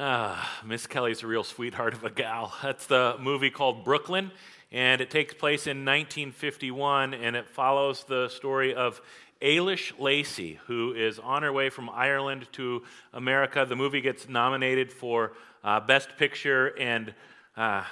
Ah, 0.00 0.60
Miss 0.64 0.86
Kelly's 0.86 1.24
a 1.24 1.26
real 1.26 1.42
sweetheart 1.42 1.92
of 1.92 2.04
a 2.04 2.10
gal. 2.10 2.54
That's 2.62 2.86
the 2.86 3.16
movie 3.18 3.50
called 3.50 3.84
Brooklyn, 3.84 4.30
and 4.70 5.00
it 5.00 5.10
takes 5.10 5.34
place 5.34 5.66
in 5.66 5.78
1951, 5.78 7.14
and 7.14 7.34
it 7.34 7.48
follows 7.48 8.04
the 8.04 8.28
story 8.28 8.72
of 8.72 9.00
Eilis 9.42 9.98
Lacey, 9.98 10.60
who 10.68 10.94
is 10.94 11.18
on 11.18 11.42
her 11.42 11.52
way 11.52 11.68
from 11.68 11.90
Ireland 11.90 12.46
to 12.52 12.84
America. 13.12 13.66
The 13.68 13.74
movie 13.74 14.00
gets 14.00 14.28
nominated 14.28 14.92
for 14.92 15.32
uh, 15.64 15.80
Best 15.80 16.10
Picture 16.16 16.78
and 16.78 17.12
uh, 17.56 17.82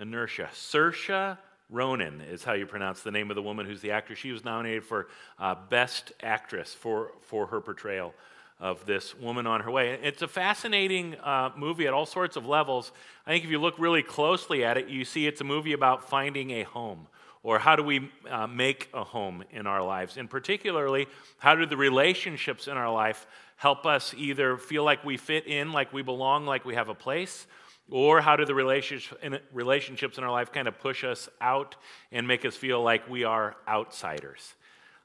Inertia. 0.00 0.48
Saoirse 0.54 1.36
Ronan 1.68 2.20
is 2.20 2.44
how 2.44 2.52
you 2.52 2.66
pronounce 2.66 3.02
the 3.02 3.10
name 3.10 3.32
of 3.32 3.34
the 3.34 3.42
woman 3.42 3.66
who's 3.66 3.80
the 3.80 3.90
actress. 3.90 4.20
She 4.20 4.30
was 4.30 4.44
nominated 4.44 4.84
for 4.84 5.08
uh, 5.40 5.56
Best 5.68 6.12
Actress 6.22 6.72
for, 6.72 7.10
for 7.20 7.48
her 7.48 7.60
portrayal 7.60 8.14
of 8.60 8.86
this 8.86 9.14
woman 9.16 9.46
on 9.46 9.60
her 9.60 9.70
way. 9.70 9.98
It's 10.02 10.22
a 10.22 10.28
fascinating 10.28 11.16
uh, 11.16 11.50
movie 11.56 11.86
at 11.86 11.92
all 11.92 12.06
sorts 12.06 12.36
of 12.36 12.46
levels. 12.46 12.92
I 13.26 13.30
think 13.30 13.44
if 13.44 13.50
you 13.50 13.60
look 13.60 13.78
really 13.78 14.02
closely 14.02 14.64
at 14.64 14.78
it, 14.78 14.88
you 14.88 15.04
see 15.04 15.26
it's 15.26 15.40
a 15.40 15.44
movie 15.44 15.72
about 15.72 16.08
finding 16.08 16.50
a 16.50 16.62
home 16.62 17.08
or 17.42 17.58
how 17.58 17.74
do 17.74 17.82
we 17.82 18.10
uh, 18.30 18.46
make 18.46 18.88
a 18.94 19.02
home 19.02 19.42
in 19.50 19.66
our 19.66 19.82
lives. 19.82 20.16
And 20.16 20.30
particularly, 20.30 21.08
how 21.38 21.54
do 21.54 21.66
the 21.66 21.76
relationships 21.76 22.68
in 22.68 22.76
our 22.76 22.92
life 22.92 23.26
help 23.56 23.84
us 23.84 24.14
either 24.16 24.56
feel 24.56 24.84
like 24.84 25.04
we 25.04 25.16
fit 25.16 25.46
in, 25.46 25.72
like 25.72 25.92
we 25.92 26.02
belong, 26.02 26.46
like 26.46 26.64
we 26.64 26.74
have 26.74 26.88
a 26.88 26.94
place, 26.94 27.46
or 27.90 28.20
how 28.20 28.36
do 28.36 28.44
the 28.44 28.54
relationships 28.54 30.18
in 30.18 30.24
our 30.24 30.30
life 30.30 30.52
kind 30.52 30.68
of 30.68 30.78
push 30.78 31.04
us 31.04 31.28
out 31.40 31.76
and 32.10 32.26
make 32.26 32.44
us 32.44 32.56
feel 32.56 32.82
like 32.82 33.08
we 33.08 33.24
are 33.24 33.56
outsiders? 33.68 34.54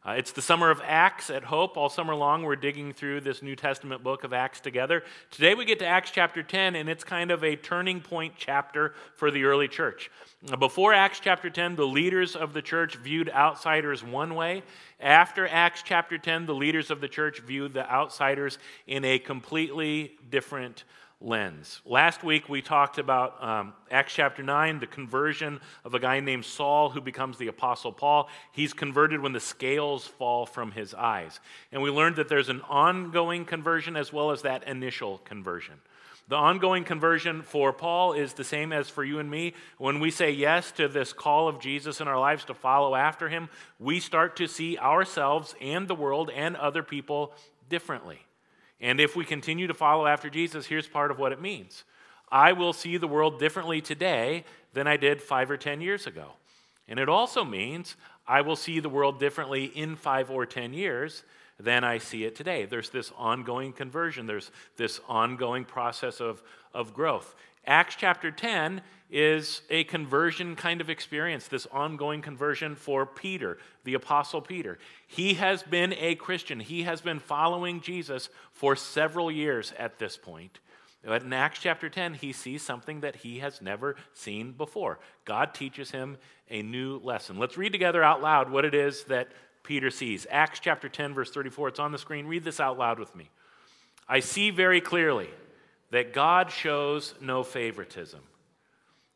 Uh, 0.06 0.12
it's 0.12 0.32
the 0.32 0.42
summer 0.42 0.70
of 0.70 0.80
Acts 0.86 1.30
at 1.30 1.44
Hope. 1.44 1.76
All 1.76 1.90
summer 1.90 2.16
long, 2.16 2.44
we're 2.44 2.56
digging 2.56 2.94
through 2.94 3.22
this 3.22 3.42
New 3.42 3.56
Testament 3.56 4.04
book 4.04 4.24
of 4.24 4.32
Acts 4.32 4.60
together. 4.60 5.04
Today, 5.32 5.54
we 5.54 5.66
get 5.66 5.80
to 5.80 5.88
Acts 5.88 6.12
chapter 6.12 6.44
10, 6.44 6.76
and 6.76 6.88
it's 6.88 7.04
kind 7.04 7.32
of 7.32 7.44
a 7.44 7.56
turning 7.56 8.00
point 8.00 8.36
chapter 8.38 8.94
for 9.16 9.32
the 9.32 9.44
early 9.44 9.68
church. 9.68 10.10
Before 10.60 10.94
Acts 10.94 11.20
chapter 11.20 11.50
10, 11.50 11.76
the 11.76 11.88
leaders 11.88 12.36
of 12.36 12.54
the 12.54 12.62
church 12.62 12.96
viewed 12.96 13.30
outsiders 13.30 14.04
one 14.04 14.36
way. 14.36 14.64
After 15.00 15.48
Acts 15.48 15.82
chapter 15.84 16.18
10, 16.18 16.46
the 16.46 16.56
leaders 16.56 16.90
of 16.90 17.02
the 17.02 17.10
church 17.10 17.40
viewed 17.40 17.74
the 17.74 17.92
outsiders 17.92 18.60
in 18.86 19.04
a 19.04 19.20
completely 19.20 20.16
different 20.30 20.86
lens. 21.20 21.82
Last 21.84 22.24
week 22.24 22.48
we 22.48 22.62
talked 22.62 23.00
about 23.00 23.44
um, 23.44 23.74
Acts 23.90 24.14
chapter 24.14 24.44
9, 24.44 24.80
the 24.80 24.88
conversion 24.88 25.60
of 25.84 25.94
a 25.96 26.00
guy 26.00 26.20
named 26.20 26.46
Saul 26.46 26.90
who 26.90 27.02
becomes 27.02 27.38
the 27.38 27.48
Apostle 27.48 27.92
Paul. 27.92 28.30
He's 28.52 28.74
converted 28.74 29.22
when 29.22 29.34
the 29.34 29.40
scales 29.40 30.06
fall 30.06 30.46
from 30.46 30.72
his 30.72 30.94
eyes. 30.94 31.40
And 31.72 31.82
we 31.82 31.90
learned 31.90 32.18
that 32.18 32.30
there's 32.30 32.50
an 32.50 32.62
ongoing 32.70 33.46
conversion 33.46 33.96
as 33.96 34.14
well 34.14 34.32
as 34.32 34.44
that 34.44 34.68
initial 34.68 35.18
conversion. 35.20 35.76
The 36.30 36.36
ongoing 36.36 36.84
conversion 36.84 37.42
for 37.42 37.72
Paul 37.72 38.12
is 38.14 38.34
the 38.34 38.44
same 38.44 38.74
as 38.74 38.90
for 38.90 39.04
you 39.04 39.20
and 39.20 39.32
me. 39.32 39.54
When 39.78 40.02
we 40.02 40.12
say 40.12 40.32
yes 40.32 40.72
to 40.74 40.90
this 40.90 41.14
call 41.14 41.48
of 41.48 41.62
Jesus 41.62 42.02
in 42.02 42.08
our 42.08 42.20
lives 42.20 42.44
to 42.46 42.54
follow 42.54 42.96
after 42.96 43.30
him, 43.30 43.50
we 43.80 44.02
start 44.02 44.36
to 44.36 44.48
see 44.48 44.78
ourselves 44.78 45.56
and 45.62 45.88
the 45.88 45.96
world 45.96 46.30
and 46.30 46.58
other 46.58 46.84
people 46.84 47.34
differently. 47.70 48.27
And 48.80 49.00
if 49.00 49.16
we 49.16 49.26
continue 49.26 49.68
to 49.68 49.74
follow 49.74 50.06
after 50.06 50.30
Jesus, 50.30 50.66
here's 50.66 50.88
part 50.88 51.12
of 51.12 51.20
what 51.20 51.32
it 51.32 51.42
means 51.42 51.84
I 52.32 52.54
will 52.54 52.74
see 52.74 52.98
the 52.98 53.08
world 53.08 53.40
differently 53.40 53.82
today 53.82 54.44
than 54.74 54.88
I 54.88 54.98
did 54.98 55.22
five 55.22 55.50
or 55.50 55.58
10 55.58 55.82
years 55.82 56.08
ago. 56.08 56.32
And 56.88 57.00
it 57.00 57.10
also 57.10 57.44
means 57.44 57.96
I 58.28 58.42
will 58.42 58.56
see 58.56 58.80
the 58.80 58.90
world 58.90 59.20
differently 59.20 59.66
in 59.66 59.96
five 59.96 60.30
or 60.30 60.46
10 60.46 60.74
years 60.74 61.24
than 61.60 61.84
I 61.84 61.98
see 61.98 62.24
it 62.24 62.36
today. 62.36 62.66
There's 62.66 62.90
this 62.90 63.12
ongoing 63.18 63.74
conversion, 63.74 64.28
there's 64.28 64.52
this 64.76 65.00
ongoing 65.08 65.66
process 65.66 66.20
of, 66.20 66.44
of 66.74 66.94
growth. 66.94 67.36
Acts 67.68 67.96
chapter 67.98 68.32
10 68.32 68.82
is 69.12 69.62
a 69.70 69.84
conversion 69.84 70.56
kind 70.56 70.80
of 70.80 70.90
experience, 70.90 71.50
this 71.50 71.68
ongoing 71.68 72.22
conversion 72.22 72.76
for 72.76 73.06
Peter, 73.06 73.58
the 73.84 73.94
Apostle 73.94 74.42
Peter. 74.42 74.80
He 75.06 75.34
has 75.34 75.64
been 75.64 75.94
a 76.00 76.16
Christian, 76.16 76.62
he 76.62 76.84
has 76.84 77.02
been 77.02 77.20
following 77.20 77.82
Jesus 77.82 78.30
for 78.54 78.78
several 78.78 79.30
years 79.30 79.74
at 79.78 80.00
this 80.00 80.16
point. 80.16 80.60
But 81.04 81.24
in 81.24 81.34
Acts 81.34 81.60
chapter 81.60 81.90
10, 81.90 82.16
he 82.16 82.32
sees 82.34 82.62
something 82.62 83.02
that 83.02 83.18
he 83.18 83.40
has 83.40 83.62
never 83.62 83.98
seen 84.14 84.54
before. 84.54 85.00
God 85.26 85.54
teaches 85.54 85.92
him 85.92 86.18
a 86.50 86.62
new 86.62 87.00
lesson. 87.00 87.38
Let's 87.38 87.58
read 87.58 87.74
together 87.74 88.02
out 88.02 88.22
loud 88.22 88.50
what 88.50 88.66
it 88.66 88.74
is 88.74 89.04
that 89.06 89.30
Peter 89.64 89.90
sees. 89.90 90.26
Acts 90.32 90.60
chapter 90.60 90.88
10, 90.90 91.14
verse 91.14 91.32
34. 91.32 91.70
It's 91.70 91.80
on 91.80 91.92
the 91.92 91.98
screen. 91.98 92.28
Read 92.28 92.44
this 92.44 92.60
out 92.60 92.78
loud 92.78 93.00
with 93.00 93.16
me. 93.16 93.30
I 94.08 94.22
see 94.22 94.50
very 94.52 94.80
clearly 94.82 95.30
that 95.92 96.14
God 96.14 96.52
shows 96.52 97.14
no 97.22 97.44
favoritism. 97.44 98.22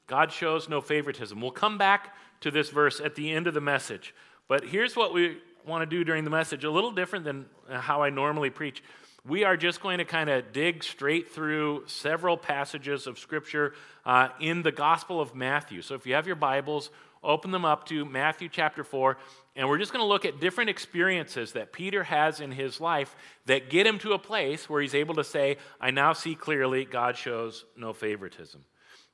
God 0.07 0.31
shows 0.31 0.67
no 0.67 0.81
favoritism. 0.81 1.39
We'll 1.39 1.51
come 1.51 1.77
back 1.77 2.15
to 2.41 2.51
this 2.51 2.69
verse 2.69 2.99
at 2.99 3.15
the 3.15 3.31
end 3.31 3.47
of 3.47 3.53
the 3.53 3.61
message. 3.61 4.13
But 4.47 4.65
here's 4.65 4.95
what 4.95 5.13
we 5.13 5.37
want 5.65 5.83
to 5.83 5.85
do 5.85 6.03
during 6.03 6.23
the 6.23 6.29
message 6.29 6.63
a 6.63 6.71
little 6.71 6.91
different 6.91 7.25
than 7.25 7.45
how 7.69 8.01
I 8.01 8.09
normally 8.09 8.49
preach. 8.49 8.83
We 9.25 9.43
are 9.43 9.55
just 9.55 9.81
going 9.81 9.99
to 9.99 10.05
kind 10.05 10.29
of 10.29 10.51
dig 10.51 10.83
straight 10.83 11.31
through 11.31 11.83
several 11.85 12.37
passages 12.37 13.05
of 13.05 13.19
Scripture 13.19 13.73
uh, 14.03 14.29
in 14.39 14.63
the 14.63 14.71
Gospel 14.71 15.21
of 15.21 15.35
Matthew. 15.35 15.83
So 15.83 15.93
if 15.93 16.07
you 16.07 16.15
have 16.15 16.25
your 16.25 16.35
Bibles, 16.35 16.89
open 17.23 17.51
them 17.51 17.65
up 17.65 17.85
to 17.87 18.05
Matthew 18.05 18.49
chapter 18.49 18.83
4, 18.83 19.17
and 19.55 19.67
we're 19.67 19.77
just 19.77 19.93
going 19.93 20.03
to 20.03 20.07
look 20.07 20.25
at 20.25 20.39
different 20.39 20.69
experiences 20.69 21.53
that 21.53 21.71
Peter 21.71 22.03
has 22.03 22.39
in 22.39 22.51
his 22.51 22.79
life 22.79 23.15
that 23.45 23.69
get 23.69 23.85
him 23.85 23.99
to 23.99 24.13
a 24.13 24.19
place 24.19 24.69
where 24.69 24.81
he's 24.81 24.95
able 24.95 25.15
to 25.15 25.23
say, 25.23 25.57
I 25.79 25.91
now 25.91 26.13
see 26.13 26.35
clearly 26.35 26.85
God 26.85 27.17
shows 27.17 27.65
no 27.75 27.93
favoritism. 27.93 28.63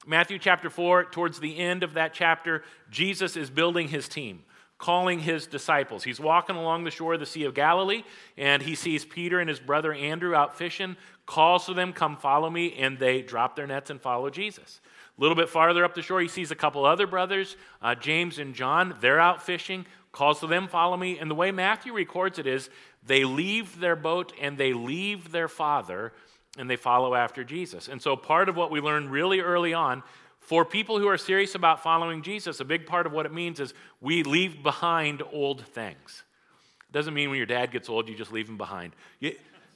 Matthew 0.06 0.40
chapter 0.40 0.70
4, 0.70 1.06
towards 1.06 1.40
the 1.40 1.58
end 1.58 1.84
of 1.84 1.96
that 1.96 2.14
chapter, 2.14 2.64
Jesus 2.90 3.36
is 3.36 3.50
building 3.50 3.90
his 3.90 4.08
team, 4.08 4.44
calling 4.78 5.20
his 5.20 5.48
disciples. 5.48 6.04
He's 6.04 6.20
walking 6.20 6.56
along 6.56 6.84
the 6.86 6.92
shore 6.92 7.16
of 7.16 7.20
the 7.20 7.26
Sea 7.26 7.44
of 7.44 7.54
Galilee, 7.54 8.04
and 8.38 8.62
he 8.62 8.76
sees 8.76 9.04
Peter 9.04 9.40
and 9.40 9.50
his 9.50 9.60
brother 9.60 9.94
Andrew 9.94 10.34
out 10.34 10.58
fishing, 10.58 10.96
calls 11.26 11.66
to 11.66 11.74
them, 11.74 11.92
Come 11.92 12.16
follow 12.16 12.50
me, 12.50 12.74
and 12.76 12.98
they 12.98 13.22
drop 13.22 13.58
their 13.58 13.68
nets 13.68 13.90
and 13.90 14.00
follow 14.00 14.30
Jesus. 14.30 14.80
A 15.18 15.22
little 15.22 15.36
bit 15.36 15.50
farther 15.50 15.84
up 15.84 15.96
the 15.96 16.02
shore, 16.02 16.22
he 16.22 16.28
sees 16.28 16.52
a 16.52 16.56
couple 16.56 16.86
other 16.86 17.08
brothers, 17.08 17.58
uh, 17.82 17.96
James 17.96 18.38
and 18.38 18.54
John. 18.54 18.96
They're 19.02 19.20
out 19.20 19.42
fishing, 19.42 19.86
calls 20.12 20.40
to 20.42 20.48
them, 20.48 20.68
Follow 20.68 20.96
me. 20.96 21.18
And 21.18 21.30
the 21.30 21.36
way 21.36 21.52
Matthew 21.52 21.94
records 21.94 22.38
it 22.38 22.46
is 22.46 22.70
they 23.04 23.24
leave 23.24 23.80
their 23.80 23.96
boat 23.96 24.34
and 24.40 24.58
they 24.58 24.74
leave 24.74 25.32
their 25.32 25.48
father 25.48 26.14
and 26.58 26.70
they 26.70 26.76
follow 26.76 27.16
after 27.16 27.44
Jesus. 27.44 27.88
And 27.88 28.02
so, 28.02 28.16
part 28.16 28.50
of 28.50 28.56
what 28.56 28.70
we 28.72 28.80
learn 28.80 29.10
really 29.10 29.40
early 29.40 29.74
on 29.74 30.04
for 30.40 30.64
people 30.64 31.00
who 31.00 31.08
are 31.08 31.18
serious 31.18 31.56
about 31.56 31.84
following 31.84 32.22
Jesus, 32.22 32.60
a 32.60 32.66
big 32.66 32.86
part 32.86 33.06
of 33.06 33.12
what 33.12 33.26
it 33.26 33.34
means 33.34 33.60
is 33.60 33.74
we 34.02 34.24
leave 34.24 34.64
behind 34.64 35.24
old 35.34 35.66
things. 35.66 36.24
It 36.90 36.94
doesn't 36.94 37.14
mean 37.14 37.30
when 37.30 37.38
your 37.38 37.46
dad 37.46 37.72
gets 37.72 37.90
old, 37.90 38.08
you 38.08 38.16
just 38.16 38.32
leave 38.32 38.48
him 38.48 38.58
behind. 38.58 38.94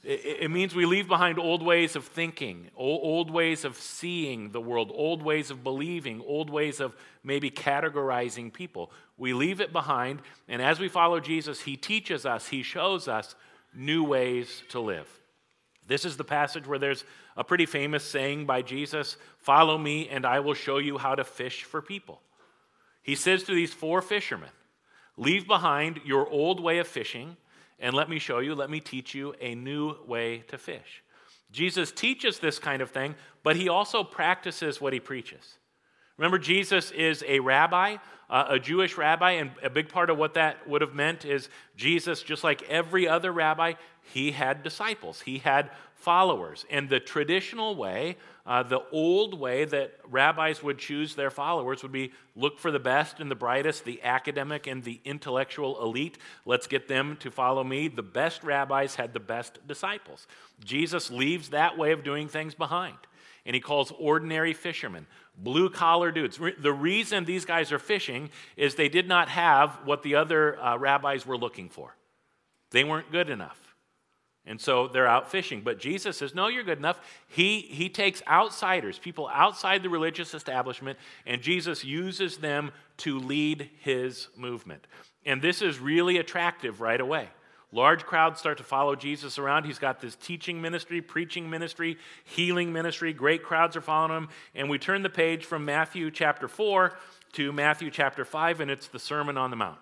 It 0.04 0.50
means 0.50 0.74
we 0.74 0.84
leave 0.84 1.06
behind 1.06 1.38
old 1.38 1.62
ways 1.62 1.94
of 1.94 2.04
thinking, 2.04 2.70
old 2.76 3.30
ways 3.30 3.64
of 3.64 3.76
seeing 3.76 4.50
the 4.50 4.60
world, 4.60 4.90
old 4.92 5.22
ways 5.22 5.48
of 5.52 5.62
believing, 5.62 6.20
old 6.26 6.50
ways 6.50 6.80
of 6.80 6.96
maybe 7.22 7.52
categorizing 7.52 8.52
people. 8.52 8.90
We 9.16 9.32
leave 9.32 9.60
it 9.60 9.72
behind, 9.72 10.22
and 10.48 10.60
as 10.60 10.80
we 10.80 10.88
follow 10.88 11.20
Jesus, 11.20 11.60
He 11.60 11.76
teaches 11.76 12.26
us, 12.26 12.48
He 12.48 12.64
shows 12.64 13.06
us 13.06 13.36
new 13.72 14.02
ways 14.02 14.64
to 14.70 14.80
live. 14.80 15.08
This 15.86 16.04
is 16.04 16.16
the 16.16 16.24
passage 16.24 16.66
where 16.66 16.80
there's 16.80 17.04
a 17.36 17.44
pretty 17.44 17.66
famous 17.66 18.04
saying 18.04 18.46
by 18.46 18.62
Jesus 18.62 19.16
Follow 19.38 19.78
me, 19.78 20.08
and 20.08 20.26
I 20.26 20.40
will 20.40 20.54
show 20.54 20.78
you 20.78 20.98
how 20.98 21.14
to 21.14 21.24
fish 21.24 21.62
for 21.62 21.80
people. 21.80 22.20
He 23.02 23.14
says 23.14 23.44
to 23.44 23.54
these 23.54 23.72
four 23.72 24.02
fishermen, 24.02 24.50
Leave 25.16 25.46
behind 25.46 26.00
your 26.04 26.28
old 26.28 26.60
way 26.60 26.78
of 26.78 26.88
fishing, 26.88 27.36
and 27.82 27.94
let 27.94 28.08
me 28.08 28.18
show 28.18 28.38
you, 28.38 28.54
let 28.54 28.70
me 28.70 28.80
teach 28.80 29.14
you 29.14 29.34
a 29.40 29.54
new 29.54 29.96
way 30.06 30.44
to 30.48 30.56
fish. 30.56 31.02
Jesus 31.50 31.92
teaches 31.92 32.38
this 32.38 32.58
kind 32.58 32.80
of 32.80 32.90
thing, 32.90 33.14
but 33.42 33.56
he 33.56 33.68
also 33.68 34.02
practices 34.02 34.80
what 34.80 34.94
he 34.94 35.00
preaches. 35.00 35.58
Remember, 36.16 36.38
Jesus 36.38 36.90
is 36.90 37.24
a 37.26 37.40
rabbi, 37.40 37.96
uh, 38.28 38.46
a 38.50 38.58
Jewish 38.58 38.96
rabbi, 38.96 39.32
and 39.32 39.50
a 39.62 39.70
big 39.70 39.88
part 39.88 40.10
of 40.10 40.18
what 40.18 40.34
that 40.34 40.68
would 40.68 40.80
have 40.80 40.94
meant 40.94 41.24
is 41.24 41.48
Jesus, 41.76 42.22
just 42.22 42.44
like 42.44 42.62
every 42.64 43.08
other 43.08 43.32
rabbi, 43.32 43.74
he 44.02 44.32
had 44.32 44.62
disciples, 44.62 45.20
he 45.20 45.38
had 45.38 45.70
followers. 45.94 46.66
And 46.68 46.88
the 46.88 46.98
traditional 46.98 47.76
way, 47.76 48.16
uh, 48.44 48.64
the 48.64 48.82
old 48.90 49.38
way 49.38 49.64
that 49.64 49.94
rabbis 50.10 50.62
would 50.62 50.78
choose 50.78 51.14
their 51.14 51.30
followers 51.30 51.82
would 51.82 51.92
be 51.92 52.12
look 52.34 52.58
for 52.58 52.72
the 52.72 52.80
best 52.80 53.20
and 53.20 53.30
the 53.30 53.36
brightest, 53.36 53.84
the 53.84 54.02
academic 54.02 54.66
and 54.66 54.82
the 54.82 55.00
intellectual 55.04 55.80
elite. 55.80 56.18
Let's 56.44 56.66
get 56.66 56.88
them 56.88 57.16
to 57.20 57.30
follow 57.30 57.62
me. 57.62 57.86
The 57.86 58.02
best 58.02 58.42
rabbis 58.42 58.96
had 58.96 59.12
the 59.12 59.20
best 59.20 59.64
disciples. 59.68 60.26
Jesus 60.64 61.10
leaves 61.10 61.50
that 61.50 61.78
way 61.78 61.92
of 61.92 62.02
doing 62.02 62.28
things 62.28 62.54
behind 62.54 62.96
and 63.44 63.54
he 63.54 63.60
calls 63.60 63.92
ordinary 63.98 64.54
fishermen, 64.54 65.06
blue 65.36 65.68
collar 65.68 66.12
dudes. 66.12 66.38
The 66.58 66.72
reason 66.72 67.24
these 67.24 67.44
guys 67.44 67.72
are 67.72 67.78
fishing 67.78 68.30
is 68.56 68.74
they 68.74 68.88
did 68.88 69.08
not 69.08 69.28
have 69.28 69.80
what 69.84 70.02
the 70.02 70.14
other 70.14 70.60
uh, 70.60 70.76
rabbis 70.76 71.26
were 71.26 71.36
looking 71.36 71.68
for. 71.68 71.96
They 72.70 72.84
weren't 72.84 73.10
good 73.10 73.30
enough. 73.30 73.58
And 74.44 74.60
so 74.60 74.88
they're 74.88 75.06
out 75.06 75.30
fishing. 75.30 75.60
But 75.60 75.78
Jesus 75.78 76.16
says, 76.16 76.34
No, 76.34 76.48
you're 76.48 76.64
good 76.64 76.78
enough. 76.78 77.00
He, 77.28 77.60
he 77.60 77.88
takes 77.88 78.22
outsiders, 78.26 78.98
people 78.98 79.28
outside 79.32 79.82
the 79.82 79.88
religious 79.88 80.34
establishment, 80.34 80.98
and 81.26 81.40
Jesus 81.40 81.84
uses 81.84 82.38
them 82.38 82.72
to 82.98 83.20
lead 83.20 83.70
his 83.80 84.28
movement. 84.36 84.86
And 85.24 85.40
this 85.40 85.62
is 85.62 85.78
really 85.78 86.18
attractive 86.18 86.80
right 86.80 87.00
away. 87.00 87.28
Large 87.74 88.04
crowds 88.04 88.38
start 88.38 88.58
to 88.58 88.64
follow 88.64 88.94
Jesus 88.94 89.38
around. 89.38 89.64
He's 89.64 89.78
got 89.78 90.00
this 90.00 90.14
teaching 90.14 90.60
ministry, 90.60 91.00
preaching 91.00 91.48
ministry, 91.48 91.96
healing 92.22 92.70
ministry. 92.70 93.14
Great 93.14 93.42
crowds 93.42 93.76
are 93.76 93.80
following 93.80 94.12
him. 94.12 94.28
And 94.54 94.68
we 94.68 94.78
turn 94.78 95.02
the 95.02 95.08
page 95.08 95.46
from 95.46 95.64
Matthew 95.64 96.10
chapter 96.10 96.48
4 96.48 96.92
to 97.32 97.50
Matthew 97.50 97.90
chapter 97.90 98.26
5, 98.26 98.60
and 98.60 98.70
it's 98.70 98.88
the 98.88 98.98
Sermon 98.98 99.38
on 99.38 99.48
the 99.48 99.56
Mount. 99.56 99.78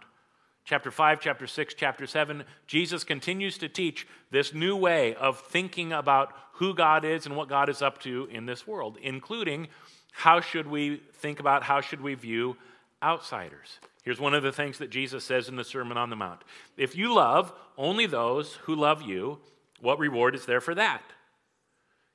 Chapter 0.64 0.92
5, 0.92 1.20
chapter 1.20 1.48
6, 1.48 1.74
chapter 1.74 2.06
7, 2.06 2.44
Jesus 2.68 3.02
continues 3.02 3.58
to 3.58 3.68
teach 3.68 4.06
this 4.30 4.54
new 4.54 4.76
way 4.76 5.16
of 5.16 5.40
thinking 5.40 5.92
about 5.92 6.32
who 6.54 6.74
God 6.74 7.04
is 7.04 7.26
and 7.26 7.34
what 7.34 7.48
God 7.48 7.68
is 7.68 7.82
up 7.82 8.00
to 8.02 8.28
in 8.30 8.46
this 8.46 8.68
world, 8.68 8.98
including 9.02 9.66
how 10.12 10.40
should 10.40 10.68
we 10.68 11.02
think 11.14 11.40
about, 11.40 11.64
how 11.64 11.80
should 11.80 12.00
we 12.00 12.14
view 12.14 12.56
outsiders. 13.02 13.78
Here's 14.02 14.20
one 14.20 14.34
of 14.34 14.42
the 14.42 14.52
things 14.52 14.78
that 14.78 14.90
Jesus 14.90 15.24
says 15.24 15.48
in 15.48 15.56
the 15.56 15.64
Sermon 15.64 15.96
on 15.96 16.10
the 16.10 16.16
Mount 16.16 16.42
If 16.76 16.96
you 16.96 17.14
love 17.14 17.52
only 17.76 18.06
those 18.06 18.54
who 18.62 18.74
love 18.74 19.02
you, 19.02 19.38
what 19.80 19.98
reward 19.98 20.34
is 20.34 20.46
there 20.46 20.60
for 20.60 20.74
that? 20.74 21.02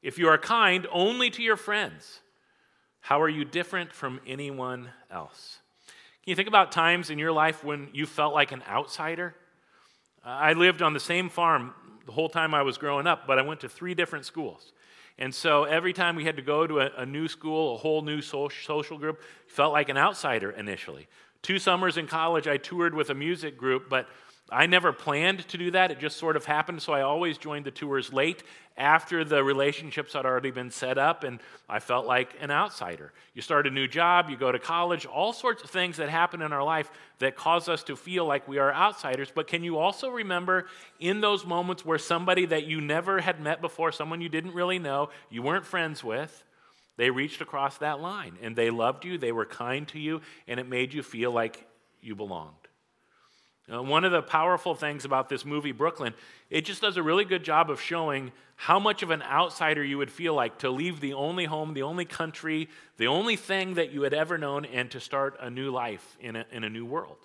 If 0.02 0.18
you 0.20 0.28
are 0.28 0.38
kind 0.38 0.88
only 0.92 1.30
to 1.32 1.42
your 1.42 1.58
friends, 1.58 2.22
how 3.02 3.22
are 3.22 3.30
you 3.30 3.46
different 3.46 3.94
from 3.94 4.20
anyone 4.26 4.90
else? 5.12 5.60
Can 6.24 6.32
you 6.32 6.36
think 6.36 6.48
about 6.48 6.72
times 6.72 7.10
in 7.10 7.20
your 7.20 7.32
life 7.32 7.64
when 7.64 7.90
you 7.94 8.06
felt 8.06 8.34
like 8.34 8.52
an 8.52 8.64
outsider? 8.68 9.36
Uh, 10.26 10.30
I 10.30 10.54
lived 10.54 10.82
on 10.82 10.94
the 10.94 11.00
same 11.00 11.30
farm 11.30 11.74
the 12.06 12.12
whole 12.12 12.30
time 12.30 12.54
I 12.54 12.62
was 12.62 12.78
growing 12.78 13.08
up, 13.08 13.28
but 13.28 13.40
I 13.40 13.42
went 13.42 13.60
to 13.62 13.70
three 13.70 13.94
different 13.94 14.26
schools. 14.26 14.72
And 15.18 15.34
so 15.34 15.64
every 15.64 15.94
time 15.94 16.16
we 16.16 16.26
had 16.26 16.36
to 16.36 16.42
go 16.42 16.68
to 16.68 16.82
a, 16.82 16.92
a 16.98 17.06
new 17.06 17.28
school, 17.28 17.76
a 17.76 17.78
whole 17.78 18.02
new 18.02 18.22
social 18.22 18.98
group, 18.98 19.22
felt 19.48 19.72
like 19.72 19.90
an 19.90 19.98
outsider 19.98 20.52
initially. 20.52 21.08
Two 21.42 21.60
summers 21.60 21.98
in 21.98 22.08
college, 22.08 22.48
I 22.48 22.58
toured 22.58 22.94
with 22.94 23.10
a 23.10 23.14
music 23.14 23.58
group, 23.58 23.90
but 23.90 24.08
I 24.52 24.68
never 24.68 24.94
planned 24.94 25.48
to 25.48 25.58
do 25.58 25.72
that. 25.72 25.90
It 25.90 26.00
just 26.00 26.18
sort 26.18 26.36
of 26.36 26.46
happened. 26.46 26.82
So 26.82 26.94
I 26.94 27.02
always 27.02 27.38
joined 27.38 27.66
the 27.66 27.72
tours 27.72 28.14
late 28.14 28.44
after 28.78 29.24
the 29.24 29.44
relationships 29.44 30.14
had 30.14 30.26
already 30.26 30.52
been 30.52 30.70
set 30.70 30.98
up, 30.98 31.24
and 31.24 31.40
I 31.70 31.80
felt 31.80 32.06
like 32.06 32.36
an 32.42 32.52
outsider. 32.52 33.14
You 33.34 33.42
start 33.42 33.68
a 33.68 33.70
new 33.70 33.88
job, 33.88 34.30
you 34.30 34.36
go 34.38 34.52
to 34.52 34.60
college, 34.60 35.06
all 35.06 35.32
sorts 35.32 35.64
of 35.64 35.70
things 35.70 35.98
that 35.98 36.10
happen 36.10 36.42
in 36.42 36.52
our 36.52 36.64
life 36.64 36.92
that 37.20 37.38
cause 37.38 37.70
us 37.70 37.84
to 37.84 37.96
feel 37.96 38.26
like 38.26 38.48
we 38.48 38.58
are 38.58 38.74
outsiders. 38.74 39.32
But 39.34 39.48
can 39.48 39.64
you 39.64 39.78
also 39.78 40.10
remember 40.10 40.68
in 41.00 41.22
those 41.22 41.46
moments 41.46 41.86
where 41.86 41.98
somebody 41.98 42.46
that 42.48 42.66
you 42.66 42.82
never 42.82 43.22
had 43.22 43.40
met 43.40 43.62
before, 43.62 43.94
someone 43.94 44.20
you 44.20 44.30
didn't 44.30 44.54
really 44.54 44.78
know, 44.78 45.10
you 45.30 45.42
weren't 45.42 45.66
friends 45.66 46.04
with, 46.04 46.44
they 46.98 47.10
reached 47.10 47.42
across 47.42 47.78
that 47.78 48.02
line 48.02 48.38
and 48.42 48.56
they 48.56 48.70
loved 48.70 49.06
you, 49.06 49.18
they 49.18 49.32
were 49.32 49.46
kind 49.46 49.88
to 49.90 50.00
you, 50.00 50.22
and 50.48 50.60
it 50.60 50.68
made 50.68 50.94
you 50.94 51.02
feel 51.02 51.32
like 51.32 51.66
you 52.02 52.14
belonged? 52.14 52.65
Uh, 53.72 53.82
one 53.82 54.04
of 54.04 54.12
the 54.12 54.22
powerful 54.22 54.76
things 54.76 55.06
about 55.06 55.28
this 55.28 55.44
movie, 55.44 55.72
Brooklyn, 55.72 56.14
it 56.50 56.66
just 56.66 56.82
does 56.82 56.98
a 56.98 57.04
really 57.04 57.26
good 57.26 57.44
job 57.44 57.72
of 57.72 57.82
showing 57.82 58.32
how 58.58 58.80
much 58.80 59.02
of 59.02 59.10
an 59.10 59.24
outsider 59.24 59.84
you 59.84 59.98
would 59.98 60.12
feel 60.12 60.34
like 60.34 60.60
to 60.60 60.70
leave 60.70 61.02
the 61.02 61.14
only 61.14 61.46
home, 61.46 61.74
the 61.74 61.82
only 61.82 62.06
country, 62.06 62.70
the 62.98 63.08
only 63.08 63.36
thing 63.36 63.74
that 63.74 63.92
you 63.92 64.04
had 64.04 64.14
ever 64.14 64.38
known, 64.38 64.66
and 64.66 64.92
to 64.92 65.00
start 65.00 65.38
a 65.40 65.50
new 65.50 65.72
life 65.72 66.16
in 66.22 66.36
a, 66.36 66.46
in 66.52 66.64
a 66.64 66.70
new 66.70 66.86
world. 66.86 67.18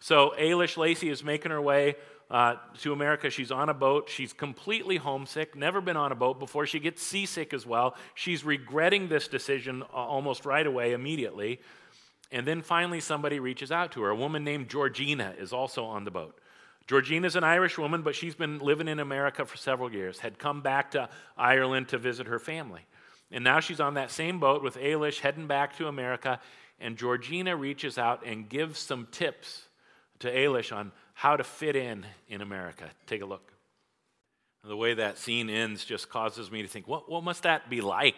So, 0.00 0.34
Eilis 0.38 0.76
Lacey 0.76 1.08
is 1.08 1.22
making 1.22 1.50
her 1.50 1.60
way 1.60 1.94
uh, 2.30 2.56
to 2.80 2.92
America. 2.92 3.30
She's 3.30 3.50
on 3.50 3.68
a 3.68 3.74
boat. 3.74 4.08
She's 4.08 4.32
completely 4.32 4.96
homesick, 4.96 5.54
never 5.54 5.80
been 5.80 5.96
on 5.96 6.10
a 6.10 6.14
boat 6.14 6.38
before. 6.38 6.66
She 6.66 6.80
gets 6.80 7.02
seasick 7.02 7.52
as 7.54 7.66
well. 7.66 7.96
She's 8.14 8.44
regretting 8.44 9.08
this 9.08 9.28
decision 9.28 9.82
uh, 9.82 9.96
almost 9.96 10.44
right 10.44 10.66
away, 10.66 10.92
immediately. 10.92 11.60
And 12.32 12.46
then 12.46 12.62
finally, 12.62 13.00
somebody 13.00 13.40
reaches 13.40 13.72
out 13.72 13.92
to 13.92 14.02
her. 14.02 14.10
A 14.10 14.16
woman 14.16 14.44
named 14.44 14.68
Georgina 14.68 15.34
is 15.38 15.52
also 15.52 15.84
on 15.84 16.04
the 16.04 16.10
boat. 16.10 16.38
Georgina's 16.86 17.36
an 17.36 17.44
Irish 17.44 17.78
woman, 17.78 18.02
but 18.02 18.14
she's 18.14 18.34
been 18.34 18.58
living 18.58 18.88
in 18.88 18.98
America 18.98 19.44
for 19.44 19.56
several 19.56 19.92
years, 19.92 20.18
had 20.20 20.38
come 20.38 20.60
back 20.60 20.92
to 20.92 21.08
Ireland 21.36 21.88
to 21.88 21.98
visit 21.98 22.26
her 22.26 22.38
family. 22.38 22.82
And 23.30 23.44
now 23.44 23.60
she's 23.60 23.80
on 23.80 23.94
that 23.94 24.10
same 24.10 24.40
boat 24.40 24.62
with 24.62 24.76
Eilis 24.76 25.20
heading 25.20 25.46
back 25.46 25.76
to 25.78 25.86
America. 25.86 26.40
And 26.80 26.96
Georgina 26.96 27.56
reaches 27.56 27.98
out 27.98 28.24
and 28.26 28.48
gives 28.48 28.78
some 28.78 29.06
tips 29.12 29.62
to 30.20 30.32
Eilis 30.32 30.74
on 30.74 30.92
how 31.14 31.36
to 31.36 31.44
fit 31.44 31.76
in 31.76 32.06
in 32.28 32.40
America. 32.40 32.90
Take 33.06 33.22
a 33.22 33.26
look. 33.26 33.52
The 34.64 34.76
way 34.76 34.94
that 34.94 35.16
scene 35.18 35.48
ends 35.48 35.84
just 35.84 36.08
causes 36.10 36.50
me 36.50 36.62
to 36.62 36.68
think, 36.68 36.86
what, 36.86 37.10
what 37.10 37.24
must 37.24 37.44
that 37.44 37.70
be 37.70 37.80
like? 37.80 38.16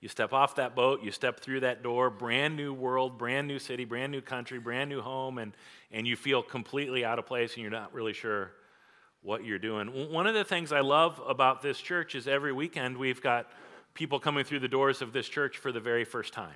You 0.00 0.08
step 0.08 0.32
off 0.32 0.56
that 0.56 0.76
boat, 0.76 1.02
you 1.02 1.10
step 1.10 1.40
through 1.40 1.60
that 1.60 1.82
door, 1.82 2.10
brand 2.10 2.56
new 2.56 2.72
world, 2.74 3.18
brand 3.18 3.48
new 3.48 3.58
city, 3.58 3.84
brand 3.84 4.12
new 4.12 4.20
country, 4.20 4.58
brand 4.58 4.90
new 4.90 5.00
home, 5.00 5.38
and, 5.38 5.52
and 5.90 6.06
you 6.06 6.16
feel 6.16 6.42
completely 6.42 7.04
out 7.04 7.18
of 7.18 7.26
place 7.26 7.54
and 7.54 7.62
you're 7.62 7.70
not 7.70 7.94
really 7.94 8.12
sure 8.12 8.52
what 9.22 9.44
you're 9.44 9.58
doing. 9.58 10.12
One 10.12 10.26
of 10.26 10.34
the 10.34 10.44
things 10.44 10.70
I 10.70 10.80
love 10.80 11.20
about 11.26 11.62
this 11.62 11.78
church 11.78 12.14
is 12.14 12.28
every 12.28 12.52
weekend 12.52 12.96
we've 12.96 13.22
got 13.22 13.50
people 13.94 14.20
coming 14.20 14.44
through 14.44 14.60
the 14.60 14.68
doors 14.68 15.00
of 15.00 15.12
this 15.12 15.28
church 15.28 15.56
for 15.56 15.72
the 15.72 15.80
very 15.80 16.04
first 16.04 16.32
time. 16.32 16.54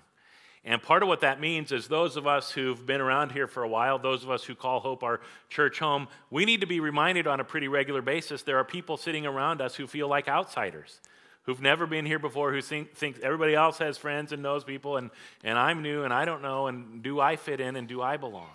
And 0.63 0.83
part 0.83 1.03
of 1.03 1.09
what 1.09 1.23
that 1.23 1.41
means 1.41 1.73
is 1.73 1.89
those 1.89 2.19
of 2.19 2.27
us 2.27 2.51
who've 2.51 2.85
been 2.85 3.01
around 3.01 3.33
here 3.33 3.47
for 3.47 3.63
a 3.63 3.69
while, 3.69 3.99
those 3.99 4.23
of 4.23 4.31
us 4.31 4.45
who 4.45 4.55
call 4.55 4.81
Hope 4.81 5.03
our 5.03 5.21
church 5.49 5.79
home, 5.79 6.07
we 6.31 6.45
need 6.45 6.61
to 6.61 6.67
be 6.67 6.81
reminded 6.81 7.27
on 7.27 7.41
a 7.41 7.45
pretty 7.45 7.67
regular 7.67 8.03
basis 8.03 8.43
there 8.43 8.59
are 8.59 8.65
people 8.65 8.99
sitting 8.99 9.25
around 9.25 9.63
us 9.63 9.75
who 9.75 9.87
feel 9.87 10.07
like 10.07 10.29
outsiders 10.29 11.01
who've 11.43 11.61
never 11.61 11.87
been 11.87 12.07
here 12.07 12.19
before, 12.19 12.53
who 12.53 12.61
think, 12.61 12.95
think 12.95 13.19
everybody 13.21 13.55
else 13.55 13.79
has 13.79 13.97
friends 13.97 14.33
and 14.33 14.43
knows 14.43 14.65
people, 14.65 14.97
and, 14.97 15.11
and 15.43 15.59
I'm 15.59 15.83
new 15.83 16.05
and 16.05 16.13
I 16.13 16.25
don't 16.25 16.43
know, 16.43 16.67
and 16.67 17.03
do 17.03 17.21
I 17.21 17.37
fit 17.37 17.61
in 17.61 17.77
and 17.77 17.89
do 17.89 18.03
I 18.03 18.17
belong? 18.17 18.51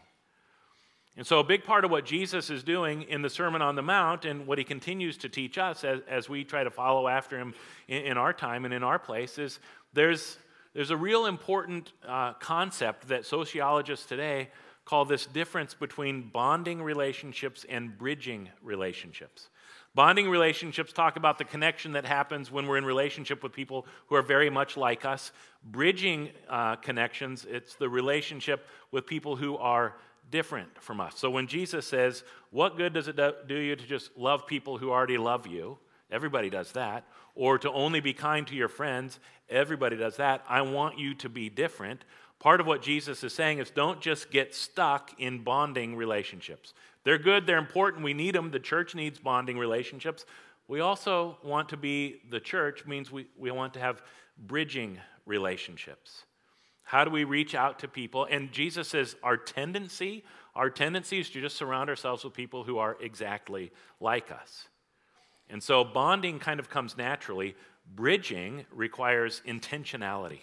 And 1.18 1.26
so, 1.26 1.40
a 1.40 1.44
big 1.46 1.64
part 1.64 1.86
of 1.86 1.92
what 1.92 2.06
Jesus 2.06 2.50
is 2.50 2.62
doing 2.62 3.04
in 3.04 3.22
the 3.22 3.30
Sermon 3.30 3.62
on 3.62 3.76
the 3.76 3.82
Mount 3.82 4.26
and 4.26 4.46
what 4.46 4.58
he 4.58 4.66
continues 4.66 5.18
to 5.20 5.30
teach 5.30 5.58
us 5.58 5.86
as, 5.86 6.02
as 6.10 6.28
we 6.28 6.44
try 6.44 6.64
to 6.64 6.70
follow 6.70 7.08
after 7.08 7.40
him 7.40 7.54
in, 7.88 8.04
in 8.04 8.18
our 8.18 8.34
time 8.34 8.66
and 8.66 8.74
in 8.74 8.84
our 8.84 9.00
place 9.00 9.38
is 9.38 9.60
there's, 9.94 10.38
there's 10.74 10.90
a 10.90 10.98
real 10.98 11.26
important 11.26 11.94
uh, 12.06 12.34
concept 12.34 13.08
that 13.08 13.26
sociologists 13.26 14.06
today 14.06 14.50
call 14.84 15.06
this 15.06 15.26
difference 15.26 15.74
between 15.74 16.30
bonding 16.30 16.82
relationships 16.82 17.66
and 17.70 17.98
bridging 17.98 18.50
relationships. 18.62 19.50
Bonding 19.96 20.30
relationships 20.30 20.92
talk 20.92 21.16
about 21.16 21.38
the 21.38 21.46
connection 21.46 21.94
that 21.94 22.06
happens 22.06 22.52
when 22.52 22.68
we're 22.68 22.78
in 22.78 22.84
relationship 22.84 23.42
with 23.42 23.54
people 23.54 23.88
who 24.08 24.16
are 24.16 24.22
very 24.22 24.50
much 24.50 24.76
like 24.76 25.06
us. 25.06 25.32
Bridging 25.64 26.32
uh, 26.50 26.76
connections, 26.76 27.46
it's 27.50 27.76
the 27.76 27.88
relationship 27.88 28.68
with 28.92 29.08
people 29.08 29.38
who 29.38 29.56
are 29.56 29.96
different 30.30 30.82
from 30.82 31.00
us. 31.00 31.18
So 31.18 31.30
when 31.30 31.48
Jesus 31.48 31.88
says, 31.88 32.26
What 32.52 32.76
good 32.76 32.94
does 32.94 33.08
it 33.08 33.18
do 33.48 33.56
you 33.56 33.78
to 33.78 33.88
just 33.88 34.18
love 34.18 34.46
people 34.46 34.78
who 34.78 34.92
already 34.92 35.18
love 35.18 35.48
you? 35.48 35.78
Everybody 36.12 36.50
does 36.50 36.74
that. 36.74 37.06
Or 37.34 37.58
to 37.58 37.72
only 37.72 38.02
be 38.02 38.14
kind 38.14 38.46
to 38.48 38.56
your 38.56 38.68
friends? 38.68 39.20
Everybody 39.50 39.96
does 39.96 40.18
that. 40.18 40.44
I 40.50 40.62
want 40.62 41.00
you 41.00 41.14
to 41.16 41.30
be 41.30 41.50
different. 41.50 42.04
Part 42.40 42.60
of 42.60 42.68
what 42.68 42.82
Jesus 42.82 43.24
is 43.24 43.34
saying 43.34 43.60
is 43.60 43.70
don't 43.70 44.02
just 44.02 44.30
get 44.30 44.54
stuck 44.54 45.12
in 45.20 45.44
bonding 45.44 45.96
relationships. 45.96 46.74
They're 47.06 47.18
good, 47.18 47.48
they're 47.48 47.58
important, 47.58 48.04
we 48.04 48.14
need 48.14 48.36
them. 48.36 48.52
The 48.52 48.60
church 48.60 48.96
needs 48.96 49.20
bonding 49.20 49.58
relationships. 49.58 50.26
We 50.68 50.80
also 50.82 51.38
want 51.44 51.70
to 51.70 51.78
be 51.78 52.22
the 52.30 52.40
church, 52.40 52.86
means 52.86 53.12
we, 53.12 53.28
we 53.38 53.52
want 53.52 53.74
to 53.76 53.80
have 53.80 54.02
bridging 54.38 55.00
relationships. 55.26 56.24
How 56.84 57.06
do 57.06 57.12
we 57.12 57.24
reach 57.24 57.56
out 57.56 57.80
to 57.80 57.88
people? 57.88 58.28
And 58.30 58.52
Jesus 58.52 58.88
says 58.88 59.16
our 59.24 59.38
tendency, 59.38 60.24
our 60.56 60.70
tendency 60.70 61.20
is 61.20 61.30
to 61.32 61.42
just 61.42 61.56
surround 61.56 61.90
ourselves 61.90 62.24
with 62.24 62.34
people 62.34 62.64
who 62.64 62.80
are 62.80 62.98
exactly 63.00 63.72
like 64.00 64.32
us. 64.32 64.68
And 65.50 65.62
so 65.62 65.84
bonding 65.84 66.40
kind 66.40 66.60
of 66.60 66.70
comes 66.70 66.98
naturally. 66.98 67.56
Bridging 67.96 68.66
requires 68.74 69.42
intentionality. 69.48 70.40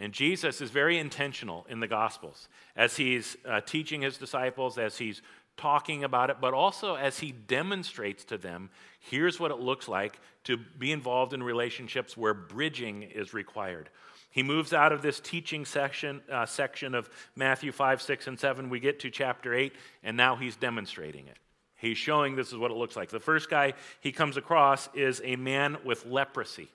And 0.00 0.14
Jesus 0.14 0.62
is 0.62 0.70
very 0.70 0.98
intentional 0.98 1.66
in 1.68 1.80
the 1.80 1.86
Gospels 1.86 2.48
as 2.74 2.96
he's 2.96 3.36
uh, 3.46 3.60
teaching 3.60 4.00
his 4.00 4.16
disciples, 4.16 4.78
as 4.78 4.96
he's 4.96 5.20
talking 5.58 6.04
about 6.04 6.30
it, 6.30 6.38
but 6.40 6.54
also 6.54 6.94
as 6.94 7.18
he 7.18 7.32
demonstrates 7.32 8.24
to 8.24 8.38
them 8.38 8.70
here's 8.98 9.38
what 9.38 9.50
it 9.50 9.58
looks 9.58 9.88
like 9.88 10.18
to 10.44 10.56
be 10.56 10.90
involved 10.90 11.34
in 11.34 11.42
relationships 11.42 12.16
where 12.16 12.32
bridging 12.32 13.02
is 13.02 13.34
required. 13.34 13.90
He 14.30 14.42
moves 14.42 14.72
out 14.72 14.92
of 14.92 15.02
this 15.02 15.20
teaching 15.20 15.66
section, 15.66 16.22
uh, 16.32 16.46
section 16.46 16.94
of 16.94 17.10
Matthew 17.36 17.70
5, 17.70 18.00
6, 18.00 18.26
and 18.26 18.40
7. 18.40 18.70
We 18.70 18.80
get 18.80 19.00
to 19.00 19.10
chapter 19.10 19.52
8, 19.52 19.74
and 20.02 20.16
now 20.16 20.36
he's 20.36 20.56
demonstrating 20.56 21.26
it. 21.26 21.36
He's 21.76 21.98
showing 21.98 22.36
this 22.36 22.52
is 22.52 22.56
what 22.56 22.70
it 22.70 22.76
looks 22.76 22.96
like. 22.96 23.10
The 23.10 23.20
first 23.20 23.50
guy 23.50 23.74
he 24.00 24.12
comes 24.12 24.38
across 24.38 24.88
is 24.94 25.20
a 25.24 25.36
man 25.36 25.76
with 25.84 26.06
leprosy. 26.06 26.68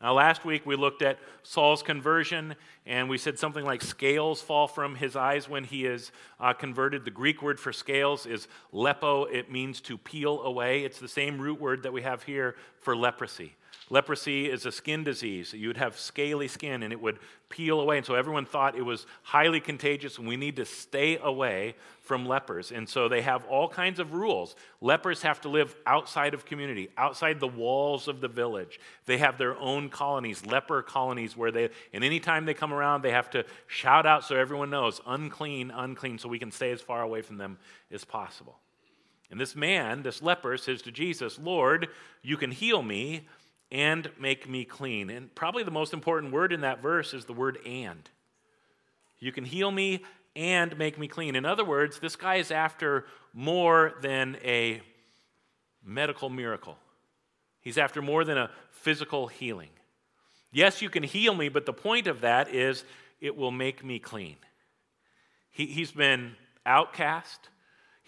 Now, 0.00 0.14
last 0.14 0.44
week 0.44 0.64
we 0.64 0.76
looked 0.76 1.02
at 1.02 1.18
Saul's 1.42 1.82
conversion, 1.82 2.54
and 2.86 3.08
we 3.08 3.18
said 3.18 3.36
something 3.36 3.64
like 3.64 3.82
scales 3.82 4.40
fall 4.40 4.68
from 4.68 4.94
his 4.94 5.16
eyes 5.16 5.48
when 5.48 5.64
he 5.64 5.86
is 5.86 6.12
uh, 6.38 6.52
converted. 6.52 7.04
The 7.04 7.10
Greek 7.10 7.42
word 7.42 7.58
for 7.58 7.72
scales 7.72 8.24
is 8.24 8.46
lepo, 8.72 9.28
it 9.32 9.50
means 9.50 9.80
to 9.82 9.98
peel 9.98 10.42
away. 10.42 10.84
It's 10.84 11.00
the 11.00 11.08
same 11.08 11.40
root 11.40 11.60
word 11.60 11.82
that 11.82 11.92
we 11.92 12.02
have 12.02 12.22
here 12.22 12.54
for 12.80 12.96
leprosy. 12.96 13.56
Leprosy 13.90 14.50
is 14.50 14.66
a 14.66 14.72
skin 14.72 15.02
disease. 15.02 15.52
You 15.52 15.68
would 15.68 15.78
have 15.78 15.98
scaly 15.98 16.48
skin 16.48 16.82
and 16.82 16.92
it 16.92 17.00
would 17.00 17.18
peel 17.48 17.80
away. 17.80 17.96
And 17.96 18.04
so 18.04 18.14
everyone 18.14 18.44
thought 18.44 18.76
it 18.76 18.82
was 18.82 19.06
highly 19.22 19.60
contagious 19.60 20.18
and 20.18 20.28
we 20.28 20.36
need 20.36 20.56
to 20.56 20.64
stay 20.64 21.18
away 21.18 21.74
from 22.02 22.26
lepers. 22.26 22.70
And 22.70 22.88
so 22.88 23.08
they 23.08 23.22
have 23.22 23.44
all 23.46 23.68
kinds 23.68 23.98
of 23.98 24.12
rules. 24.12 24.56
Lepers 24.82 25.22
have 25.22 25.40
to 25.42 25.48
live 25.48 25.74
outside 25.86 26.34
of 26.34 26.44
community, 26.44 26.90
outside 26.98 27.40
the 27.40 27.48
walls 27.48 28.08
of 28.08 28.20
the 28.20 28.28
village. 28.28 28.78
They 29.06 29.18
have 29.18 29.38
their 29.38 29.56
own 29.58 29.88
colonies, 29.88 30.44
leper 30.44 30.82
colonies, 30.82 31.36
where 31.36 31.50
they, 31.50 31.70
and 31.94 32.04
anytime 32.04 32.44
they 32.44 32.54
come 32.54 32.74
around, 32.74 33.02
they 33.02 33.12
have 33.12 33.30
to 33.30 33.44
shout 33.66 34.04
out 34.04 34.24
so 34.24 34.36
everyone 34.36 34.70
knows 34.70 35.00
unclean, 35.06 35.70
unclean, 35.70 36.18
so 36.18 36.28
we 36.28 36.38
can 36.38 36.50
stay 36.50 36.72
as 36.72 36.80
far 36.80 37.02
away 37.02 37.22
from 37.22 37.38
them 37.38 37.58
as 37.90 38.04
possible. 38.04 38.58
And 39.30 39.38
this 39.38 39.54
man, 39.54 40.02
this 40.02 40.22
leper, 40.22 40.56
says 40.56 40.80
to 40.82 40.90
Jesus, 40.90 41.38
Lord, 41.38 41.88
you 42.22 42.36
can 42.36 42.50
heal 42.50 42.82
me 42.82 43.26
and 43.70 44.10
make 44.18 44.48
me 44.48 44.64
clean. 44.64 45.10
And 45.10 45.34
probably 45.34 45.62
the 45.62 45.70
most 45.70 45.92
important 45.92 46.32
word 46.32 46.52
in 46.52 46.62
that 46.62 46.82
verse 46.82 47.12
is 47.12 47.24
the 47.24 47.32
word 47.32 47.58
and. 47.66 48.08
You 49.18 49.32
can 49.32 49.44
heal 49.44 49.70
me 49.70 50.04
and 50.36 50.76
make 50.78 50.98
me 50.98 51.08
clean. 51.08 51.34
In 51.34 51.44
other 51.44 51.64
words, 51.64 51.98
this 51.98 52.16
guy 52.16 52.36
is 52.36 52.50
after 52.50 53.06
more 53.32 53.94
than 54.00 54.36
a 54.44 54.80
medical 55.84 56.28
miracle, 56.28 56.76
he's 57.60 57.78
after 57.78 58.02
more 58.02 58.24
than 58.24 58.38
a 58.38 58.50
physical 58.70 59.26
healing. 59.26 59.70
Yes, 60.50 60.80
you 60.80 60.88
can 60.88 61.02
heal 61.02 61.34
me, 61.34 61.48
but 61.48 61.66
the 61.66 61.72
point 61.72 62.06
of 62.06 62.22
that 62.22 62.54
is 62.54 62.84
it 63.20 63.36
will 63.36 63.50
make 63.50 63.84
me 63.84 63.98
clean. 63.98 64.36
He, 65.50 65.66
he's 65.66 65.90
been 65.90 66.36
outcast. 66.64 67.48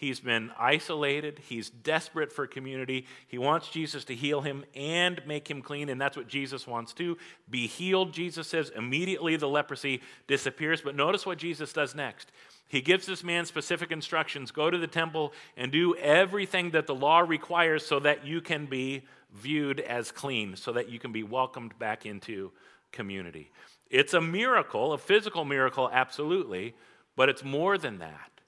He's 0.00 0.18
been 0.18 0.50
isolated. 0.58 1.42
He's 1.46 1.68
desperate 1.68 2.32
for 2.32 2.46
community. 2.46 3.04
He 3.28 3.36
wants 3.36 3.68
Jesus 3.68 4.02
to 4.06 4.14
heal 4.14 4.40
him 4.40 4.64
and 4.74 5.20
make 5.26 5.50
him 5.50 5.60
clean, 5.60 5.90
and 5.90 6.00
that's 6.00 6.16
what 6.16 6.26
Jesus 6.26 6.66
wants 6.66 6.94
to. 6.94 7.18
Be 7.50 7.66
healed, 7.66 8.14
Jesus 8.14 8.48
says. 8.48 8.72
Immediately 8.74 9.36
the 9.36 9.46
leprosy 9.46 10.00
disappears. 10.26 10.80
But 10.80 10.96
notice 10.96 11.26
what 11.26 11.36
Jesus 11.36 11.74
does 11.74 11.94
next. 11.94 12.32
He 12.66 12.80
gives 12.80 13.04
this 13.04 13.22
man 13.22 13.44
specific 13.44 13.92
instructions 13.92 14.52
go 14.52 14.70
to 14.70 14.78
the 14.78 14.86
temple 14.86 15.34
and 15.54 15.70
do 15.70 15.94
everything 15.96 16.70
that 16.70 16.86
the 16.86 16.94
law 16.94 17.18
requires 17.18 17.84
so 17.84 18.00
that 18.00 18.24
you 18.24 18.40
can 18.40 18.64
be 18.64 19.02
viewed 19.34 19.80
as 19.80 20.10
clean, 20.10 20.56
so 20.56 20.72
that 20.72 20.88
you 20.88 20.98
can 20.98 21.12
be 21.12 21.24
welcomed 21.24 21.78
back 21.78 22.06
into 22.06 22.52
community. 22.90 23.50
It's 23.90 24.14
a 24.14 24.20
miracle, 24.22 24.94
a 24.94 24.98
physical 24.98 25.44
miracle, 25.44 25.90
absolutely, 25.92 26.74
but 27.16 27.28
it's 27.28 27.44
more 27.44 27.76
than 27.76 27.98
that. 27.98 28.39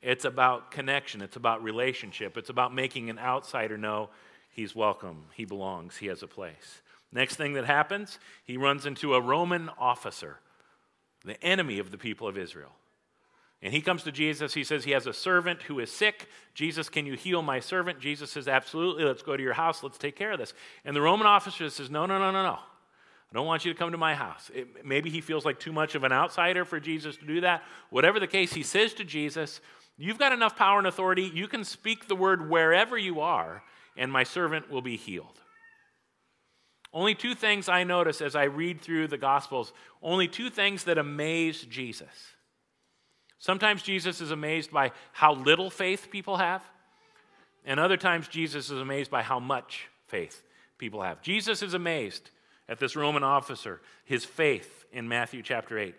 It's 0.00 0.24
about 0.24 0.70
connection, 0.70 1.22
it's 1.22 1.36
about 1.36 1.62
relationship, 1.62 2.36
it's 2.36 2.50
about 2.50 2.72
making 2.72 3.10
an 3.10 3.18
outsider 3.18 3.76
know 3.76 4.10
he's 4.50 4.74
welcome, 4.74 5.24
he 5.34 5.44
belongs, 5.44 5.96
he 5.96 6.06
has 6.06 6.22
a 6.22 6.28
place. 6.28 6.82
Next 7.10 7.36
thing 7.36 7.54
that 7.54 7.64
happens, 7.64 8.18
he 8.44 8.56
runs 8.56 8.86
into 8.86 9.14
a 9.14 9.20
Roman 9.20 9.70
officer, 9.78 10.38
the 11.24 11.42
enemy 11.42 11.78
of 11.78 11.90
the 11.90 11.98
people 11.98 12.28
of 12.28 12.38
Israel. 12.38 12.72
And 13.60 13.72
he 13.74 13.80
comes 13.80 14.04
to 14.04 14.12
Jesus. 14.12 14.54
He 14.54 14.62
says 14.62 14.84
he 14.84 14.92
has 14.92 15.06
a 15.06 15.12
servant 15.12 15.62
who 15.62 15.80
is 15.80 15.90
sick. 15.90 16.28
Jesus, 16.54 16.88
can 16.88 17.06
you 17.06 17.14
heal 17.14 17.42
my 17.42 17.58
servant? 17.58 17.98
Jesus 17.98 18.30
says, 18.30 18.46
Absolutely. 18.46 19.04
Let's 19.04 19.22
go 19.22 19.36
to 19.36 19.42
your 19.42 19.54
house. 19.54 19.82
Let's 19.82 19.98
take 19.98 20.14
care 20.14 20.32
of 20.32 20.38
this. 20.38 20.54
And 20.84 20.94
the 20.94 21.00
Roman 21.00 21.26
officer 21.26 21.68
says, 21.68 21.90
No, 21.90 22.06
no, 22.06 22.18
no, 22.18 22.30
no, 22.30 22.44
no. 22.44 22.58
I 23.30 23.34
don't 23.34 23.46
want 23.46 23.64
you 23.64 23.72
to 23.72 23.78
come 23.78 23.90
to 23.90 23.98
my 23.98 24.14
house. 24.14 24.50
It, 24.54 24.86
maybe 24.86 25.10
he 25.10 25.20
feels 25.20 25.44
like 25.44 25.58
too 25.58 25.72
much 25.72 25.94
of 25.94 26.04
an 26.04 26.12
outsider 26.12 26.64
for 26.64 26.80
Jesus 26.80 27.16
to 27.16 27.26
do 27.26 27.42
that. 27.42 27.62
Whatever 27.90 28.20
the 28.20 28.26
case, 28.26 28.52
he 28.52 28.62
says 28.62 28.94
to 28.94 29.04
Jesus, 29.04 29.60
You've 29.98 30.18
got 30.18 30.32
enough 30.32 30.56
power 30.56 30.78
and 30.78 30.86
authority. 30.86 31.30
You 31.34 31.48
can 31.48 31.64
speak 31.64 32.06
the 32.06 32.14
word 32.14 32.48
wherever 32.48 32.96
you 32.96 33.20
are, 33.20 33.64
and 33.96 34.12
my 34.12 34.22
servant 34.22 34.70
will 34.70 34.80
be 34.80 34.96
healed. 34.96 35.40
Only 36.94 37.14
two 37.14 37.34
things 37.34 37.68
I 37.68 37.84
notice 37.84 38.22
as 38.22 38.36
I 38.36 38.44
read 38.44 38.80
through 38.80 39.08
the 39.08 39.18
Gospels, 39.18 39.72
only 40.00 40.28
two 40.28 40.50
things 40.50 40.84
that 40.84 40.98
amaze 40.98 41.62
Jesus. 41.62 42.08
Sometimes 43.38 43.82
Jesus 43.82 44.20
is 44.20 44.30
amazed 44.30 44.70
by 44.70 44.92
how 45.12 45.34
little 45.34 45.68
faith 45.68 46.08
people 46.10 46.36
have, 46.38 46.62
and 47.64 47.78
other 47.78 47.96
times 47.96 48.28
Jesus 48.28 48.70
is 48.70 48.80
amazed 48.80 49.10
by 49.10 49.22
how 49.22 49.40
much 49.40 49.88
faith 50.06 50.42
people 50.78 51.02
have. 51.02 51.20
Jesus 51.22 51.62
is 51.62 51.74
amazed 51.74 52.30
at 52.68 52.78
this 52.78 52.96
Roman 52.96 53.24
officer, 53.24 53.80
his 54.04 54.24
faith 54.24 54.86
in 54.92 55.08
Matthew 55.08 55.42
chapter 55.42 55.78
8. 55.78 55.94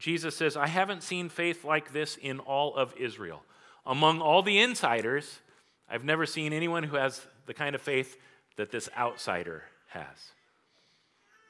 Jesus 0.00 0.34
says, 0.34 0.56
I 0.56 0.66
haven't 0.66 1.02
seen 1.02 1.28
faith 1.28 1.64
like 1.64 1.92
this 1.92 2.16
in 2.16 2.40
all 2.40 2.74
of 2.74 2.94
Israel. 2.96 3.42
Among 3.84 4.20
all 4.20 4.42
the 4.42 4.58
insiders, 4.58 5.40
I've 5.88 6.04
never 6.04 6.24
seen 6.24 6.52
anyone 6.52 6.84
who 6.84 6.96
has 6.96 7.20
the 7.46 7.54
kind 7.54 7.74
of 7.74 7.82
faith 7.82 8.16
that 8.56 8.72
this 8.72 8.88
outsider 8.96 9.64
has. 9.88 10.32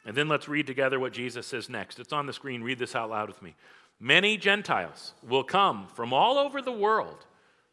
And 0.04 0.16
then 0.16 0.28
let's 0.28 0.48
read 0.48 0.66
together 0.66 0.98
what 0.98 1.12
Jesus 1.12 1.46
says 1.46 1.68
next. 1.68 2.00
It's 2.00 2.12
on 2.12 2.26
the 2.26 2.32
screen. 2.32 2.62
Read 2.62 2.78
this 2.78 2.96
out 2.96 3.10
loud 3.10 3.28
with 3.28 3.40
me. 3.40 3.54
Many 4.00 4.36
Gentiles 4.36 5.14
will 5.22 5.44
come 5.44 5.86
from 5.94 6.12
all 6.12 6.38
over 6.38 6.60
the 6.60 6.72
world, 6.72 7.26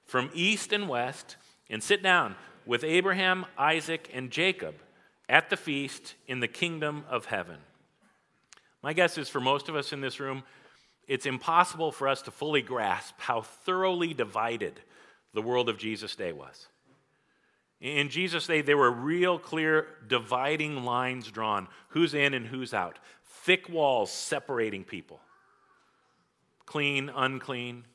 from 0.05 0.29
east 0.33 0.73
and 0.73 0.87
west, 0.87 1.37
and 1.69 1.81
sit 1.81 2.03
down 2.03 2.35
with 2.65 2.83
Abraham, 2.83 3.45
Isaac, 3.57 4.11
and 4.13 4.29
Jacob 4.29 4.75
at 5.27 5.49
the 5.49 5.57
feast 5.57 6.15
in 6.27 6.39
the 6.39 6.47
kingdom 6.47 7.03
of 7.09 7.25
heaven. 7.25 7.57
My 8.83 8.93
guess 8.93 9.17
is 9.17 9.29
for 9.29 9.39
most 9.39 9.69
of 9.69 9.75
us 9.75 9.91
in 9.91 10.01
this 10.01 10.19
room, 10.19 10.43
it's 11.07 11.25
impossible 11.25 11.91
for 11.91 12.07
us 12.07 12.21
to 12.23 12.31
fully 12.31 12.61
grasp 12.61 13.15
how 13.17 13.41
thoroughly 13.41 14.13
divided 14.13 14.79
the 15.33 15.41
world 15.41 15.69
of 15.69 15.77
Jesus' 15.77 16.15
day 16.15 16.33
was. 16.33 16.67
In 17.79 18.09
Jesus' 18.09 18.47
day, 18.47 18.61
there 18.61 18.77
were 18.77 18.91
real 18.91 19.37
clear 19.37 19.87
dividing 20.07 20.83
lines 20.83 21.29
drawn 21.29 21.67
who's 21.89 22.13
in 22.13 22.33
and 22.33 22.47
who's 22.47 22.73
out, 22.73 22.97
thick 23.25 23.69
walls 23.69 24.11
separating 24.11 24.83
people 24.83 25.21
clean, 26.65 27.09
unclean, 27.15 27.85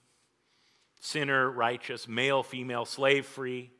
sinner, 0.98 1.50
righteous, 1.50 2.08
male, 2.08 2.42
female, 2.42 2.86
slave 2.86 3.26
free. 3.26 3.70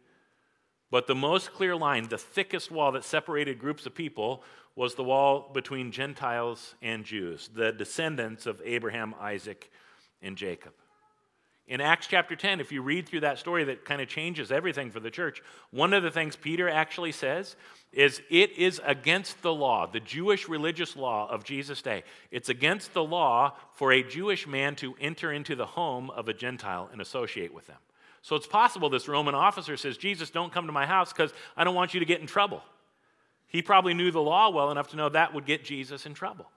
But 0.91 1.07
the 1.07 1.15
most 1.15 1.55
clear 1.55 1.75
line, 1.75 2.09
the 2.09 2.19
thickest 2.19 2.71
wall 2.71 2.93
that 2.93 3.03
separated 3.03 3.59
groups 3.59 3.87
of 3.87 3.95
people, 3.95 4.45
was 4.75 4.95
the 4.95 5.05
wall 5.05 5.51
between 5.53 5.93
Gentiles 5.93 6.75
and 6.83 7.05
Jews, 7.05 7.51
the 7.55 7.73
descendants 7.73 8.47
of 8.47 8.61
Abraham, 8.65 9.15
Isaac, 9.21 9.71
and 10.23 10.37
Jacob. 10.37 10.73
In 11.69 11.81
Acts 11.81 12.09
chapter 12.09 12.35
10, 12.35 12.61
if 12.61 12.73
you 12.73 12.83
read 12.83 13.09
through 13.09 13.21
that 13.21 13.39
story 13.39 13.65
that 13.65 13.85
kind 13.85 14.03
of 14.03 14.09
changes 14.09 14.51
everything 14.51 14.91
for 14.91 14.99
the 14.99 15.11
church, 15.11 15.43
one 15.71 15.93
of 15.93 16.03
the 16.03 16.11
things 16.11 16.35
Peter 16.35 16.69
actually 16.69 17.13
says 17.13 17.57
is 17.93 18.21
it 18.31 18.51
is 18.59 18.81
against 18.85 19.43
the 19.43 19.53
law, 19.53 19.87
the 19.87 20.01
Jewish 20.01 20.49
religious 20.49 20.97
law 20.97 21.31
of 21.31 21.45
Jesus' 21.45 21.81
day. 21.81 22.03
It's 22.31 22.49
against 22.49 22.95
the 22.95 23.05
law 23.05 23.55
for 23.75 23.93
a 23.93 24.03
Jewish 24.03 24.47
man 24.47 24.75
to 24.77 24.95
enter 25.01 25.33
into 25.33 25.55
the 25.55 25.67
home 25.67 26.11
of 26.11 26.29
a 26.29 26.35
Gentile 26.35 26.89
and 26.91 27.01
associate 27.01 27.55
with 27.55 27.69
them. 27.69 27.79
So 28.23 28.35
it's 28.37 28.47
possible 28.47 28.89
this 28.91 29.09
Roman 29.09 29.35
officer 29.35 29.77
says, 29.77 29.97
Jesus, 29.97 30.31
don't 30.31 30.53
come 30.53 30.67
to 30.67 30.73
my 30.73 30.87
house 30.87 31.13
because 31.13 31.33
I 31.57 31.65
don't 31.65 31.75
want 31.75 31.95
you 31.95 32.01
to 32.01 32.07
get 32.07 32.21
in 32.21 32.27
trouble. 32.27 32.63
He 33.53 33.63
probably 33.63 33.95
knew 33.95 34.11
the 34.11 34.23
law 34.23 34.51
well 34.51 34.71
enough 34.71 34.89
to 34.89 34.97
know 34.97 35.11
that 35.11 35.35
would 35.35 35.45
get 35.45 35.63
Jesus 35.63 36.07
in 36.07 36.15
trouble. 36.15 36.51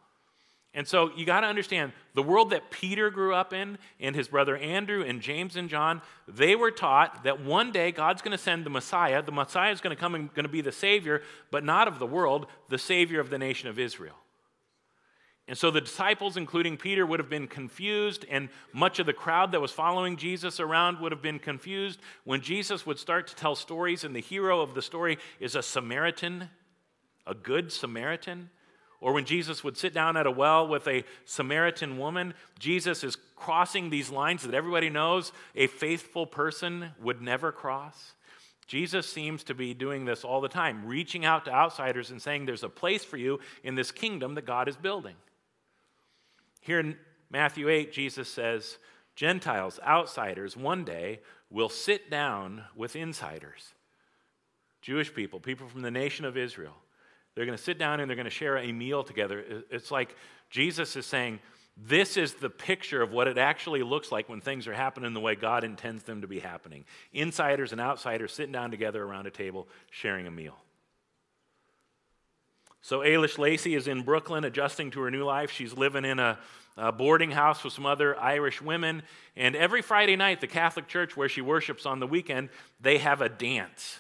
And 0.74 0.86
so 0.86 1.12
you 1.16 1.26
got 1.26 1.42
to 1.42 1.48
understand 1.48 1.94
the 2.16 2.24
world 2.24 2.50
that 2.50 2.70
Peter 2.70 3.10
grew 3.10 3.34
up 3.34 3.54
in, 3.54 3.78
and 4.00 4.16
his 4.16 4.28
brother 4.28 4.58
Andrew, 4.58 5.04
and 5.04 5.22
James 5.22 5.56
and 5.56 5.70
John, 5.70 6.02
they 6.28 6.56
were 6.56 6.72
taught 6.72 7.24
that 7.24 7.42
one 7.42 7.72
day 7.72 7.92
God's 7.92 8.22
going 8.22 8.34
to 8.34 8.44
send 8.44 8.66
the 8.66 8.70
Messiah. 8.70 9.22
The 9.22 9.32
Messiah 9.32 9.72
is 9.72 9.80
going 9.80 9.96
to 9.96 10.00
come 10.00 10.16
and 10.16 10.34
going 10.34 10.46
to 10.46 10.52
be 10.52 10.62
the 10.62 10.74
Savior, 10.74 11.22
but 11.52 11.64
not 11.64 11.88
of 11.88 12.00
the 12.00 12.06
world, 12.06 12.48
the 12.68 12.78
Savior 12.78 13.22
of 13.22 13.30
the 13.30 13.38
nation 13.38 13.70
of 13.70 13.80
Israel. 13.80 14.16
And 15.48 15.58
so 15.58 15.72
the 15.72 15.80
disciples, 15.80 16.38
including 16.38 16.76
Peter, 16.76 17.06
would 17.06 17.20
have 17.20 17.30
been 17.30 17.48
confused, 17.48 18.26
and 18.30 18.50
much 18.74 19.00
of 19.00 19.06
the 19.06 19.14
crowd 19.14 19.52
that 19.54 19.62
was 19.62 19.72
following 19.72 20.18
Jesus 20.18 20.60
around 20.60 21.00
would 21.00 21.12
have 21.12 21.22
been 21.22 21.40
confused 21.40 22.00
when 22.24 22.42
Jesus 22.42 22.86
would 22.86 23.00
start 23.00 23.28
to 23.28 23.36
tell 23.36 23.56
stories, 23.56 24.04
and 24.04 24.16
the 24.16 24.22
hero 24.22 24.60
of 24.60 24.74
the 24.74 24.82
story 24.82 25.20
is 25.40 25.56
a 25.56 25.62
Samaritan 25.62 26.50
a 27.28 27.34
good 27.34 27.72
Samaritan. 27.72 28.50
Or 29.02 29.14
when 29.14 29.26
Jesus 29.26 29.64
would 29.64 29.78
sit 29.78 29.94
down 29.94 30.18
at 30.18 30.26
a 30.26 30.32
well 30.32 30.68
with 30.68 30.88
a 30.88 31.04
Samaritan 31.26 31.98
woman, 31.98 32.34
Jesus 32.58 33.04
is 33.04 33.18
crossing 33.36 33.90
these 33.90 34.10
lines 34.10 34.44
that 34.44 34.56
everybody 34.56 34.90
knows 34.90 35.32
a 35.56 35.68
faithful 35.68 36.26
person 36.26 36.92
would 37.02 37.22
never 37.22 37.52
cross. 37.52 38.14
Jesus 38.68 39.08
seems 39.08 39.44
to 39.44 39.54
be 39.54 39.74
doing 39.74 40.06
this 40.06 40.24
all 40.24 40.42
the 40.42 40.50
time, 40.50 40.88
reaching 40.88 41.24
out 41.24 41.46
to 41.46 41.54
outsiders 41.54 42.10
and 42.10 42.22
saying, 42.22 42.46
There's 42.46 42.64
a 42.64 42.70
place 42.70 43.04
for 43.04 43.18
you 43.18 43.40
in 43.64 43.76
this 43.76 43.92
kingdom 43.92 44.34
that 44.36 44.48
God 44.48 44.68
is 44.68 44.76
building. 44.76 45.16
Here 46.62 46.80
in 46.80 46.98
Matthew 47.30 47.70
8, 47.70 47.94
Jesus 47.94 48.28
says, 48.28 48.80
Gentiles, 49.16 49.80
outsiders, 49.86 50.58
one 50.58 50.84
day 50.84 51.20
will 51.52 51.70
sit 51.70 52.10
down 52.10 52.64
with 52.76 52.96
insiders, 52.96 53.74
Jewish 54.82 55.14
people, 55.14 55.40
people 55.40 55.68
from 55.68 55.84
the 55.84 55.92
nation 55.92 56.26
of 56.26 56.36
Israel 56.36 56.76
They're 57.36 57.46
going 57.46 57.58
to 57.58 57.64
sit 57.64 57.78
down 57.78 58.00
and 58.00 58.10
they're 58.10 58.16
going 58.16 58.26
to 58.26 58.32
share 58.32 58.58
a 58.58 58.72
meal 58.72 59.04
together. 59.04 59.64
It's 59.70 59.92
like 59.92 60.16
Jesus 60.50 60.96
is 60.96 61.06
saying, 61.06 61.40
this 61.78 62.16
is 62.16 62.36
the 62.36 62.50
picture 62.50 63.02
of 63.02 63.12
what 63.12 63.28
it 63.28 63.38
actually 63.38 63.84
looks 63.84 64.10
like 64.12 64.30
when 64.30 64.40
things 64.40 64.66
are 64.68 64.74
happening 64.74 65.14
the 65.14 65.20
way 65.20 65.36
God 65.36 65.66
intends 65.66 66.04
them 66.04 66.22
to 66.22 66.28
be 66.28 66.40
happening. 66.40 66.86
Insiders 67.12 67.74
and 67.74 67.82
outsiders 67.82 68.32
sitting 68.32 68.54
down 68.54 68.72
together 68.72 69.04
around 69.04 69.28
a 69.28 69.32
table 69.32 69.68
sharing 69.92 70.26
a 70.26 70.32
meal. 70.32 70.56
So 72.82 73.00
Eilis 73.00 73.38
Lacey 73.38 73.76
is 73.76 73.88
in 73.88 74.04
Brooklyn 74.04 74.46
adjusting 74.46 74.92
to 74.92 75.02
her 75.02 75.12
new 75.12 75.26
life. 75.26 75.52
She's 75.52 75.74
living 75.74 76.06
in 76.06 76.20
a, 76.20 76.38
a, 76.78 76.92
boarding 76.92 77.32
house 77.32 77.64
with 77.64 77.74
some 77.74 77.86
other 77.86 78.18
Irish 78.20 78.62
women. 78.62 79.02
And 79.36 79.56
every 79.56 79.82
Friday 79.82 80.16
night, 80.16 80.40
the 80.40 80.48
Catholic 80.48 80.88
Church, 80.88 81.18
where 81.18 81.28
she 81.28 81.42
worships 81.42 81.86
on 81.88 82.00
the 82.00 82.08
weekend, 82.08 82.50
they 82.80 83.00
have 83.00 83.22
a 83.22 83.28
dance. 83.28 83.98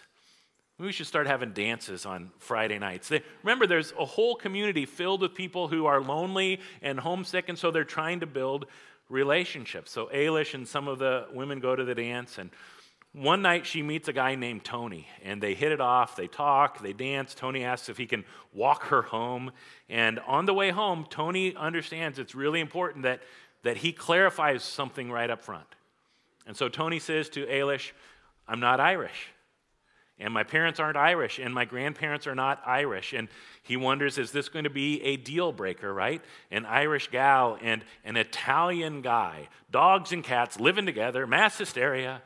We 0.77 0.91
should 0.91 1.07
start 1.07 1.25
having 1.25 1.53
dances 1.53 2.05
on 2.05 2.31
Friday 2.37 2.79
nights. 2.79 3.07
They, 3.07 3.23
remember, 3.43 3.65
there's 3.65 3.93
a 3.97 4.03
whole 4.03 4.35
community 4.35 4.85
filled 4.85 5.21
with 5.21 5.33
people 5.33 5.69
who 5.69 5.85
are 5.85 6.01
lonely 6.01 6.59
and 6.81 6.99
homesick, 6.99 7.47
and 7.47 7.57
so 7.57 7.71
they're 7.71 7.85
trying 7.85 8.19
to 8.19 8.25
build 8.25 8.65
relationships. 9.07 9.91
So 9.91 10.07
Eilis 10.13 10.53
and 10.53 10.67
some 10.67 10.89
of 10.89 10.99
the 10.99 11.27
women 11.31 11.61
go 11.61 11.77
to 11.77 11.85
the 11.85 11.95
dance, 11.95 12.37
and 12.37 12.49
one 13.13 13.41
night 13.41 13.65
she 13.65 13.81
meets 13.81 14.09
a 14.09 14.13
guy 14.13 14.35
named 14.35 14.65
Tony, 14.65 15.07
and 15.23 15.41
they 15.41 15.53
hit 15.53 15.71
it 15.71 15.79
off. 15.79 16.17
They 16.17 16.27
talk, 16.27 16.81
they 16.81 16.91
dance. 16.91 17.33
Tony 17.33 17.63
asks 17.63 17.87
if 17.87 17.95
he 17.95 18.05
can 18.05 18.25
walk 18.53 18.87
her 18.87 19.03
home. 19.03 19.51
And 19.87 20.19
on 20.27 20.45
the 20.45 20.53
way 20.53 20.71
home, 20.71 21.07
Tony 21.09 21.55
understands 21.55 22.19
it's 22.19 22.35
really 22.35 22.59
important 22.59 23.03
that, 23.03 23.21
that 23.63 23.77
he 23.77 23.93
clarifies 23.93 24.63
something 24.63 25.09
right 25.09 25.29
up 25.29 25.41
front. 25.41 25.67
And 26.45 26.57
so 26.57 26.67
Tony 26.67 26.99
says 26.99 27.29
to 27.29 27.45
Eilis, 27.45 27.93
I'm 28.49 28.59
not 28.59 28.81
Irish. 28.81 29.29
And 30.17 30.33
my 30.33 30.43
parents 30.43 30.79
aren't 30.79 30.95
Irish, 30.95 31.39
and 31.39 31.53
my 31.53 31.65
grandparents 31.65 32.25
are 32.25 32.35
not 32.35 32.61
Irish. 32.65 33.11
And 33.11 33.27
he 33.63 33.75
wonders, 33.75 34.17
is 34.17 34.31
this 34.31 34.47
going 34.47 34.63
to 34.63 34.69
be 34.69 35.01
a 35.03 35.17
deal 35.17 35.51
breaker, 35.51 35.93
right? 35.93 36.21
An 36.51 36.65
Irish 36.65 37.09
gal 37.09 37.57
and 37.61 37.83
an 38.05 38.15
Italian 38.15 39.01
guy, 39.01 39.49
dogs 39.71 40.13
and 40.13 40.23
cats 40.23 40.57
living 40.57 40.85
together, 40.85 41.27
mass 41.27 41.57
hysteria. 41.57 42.21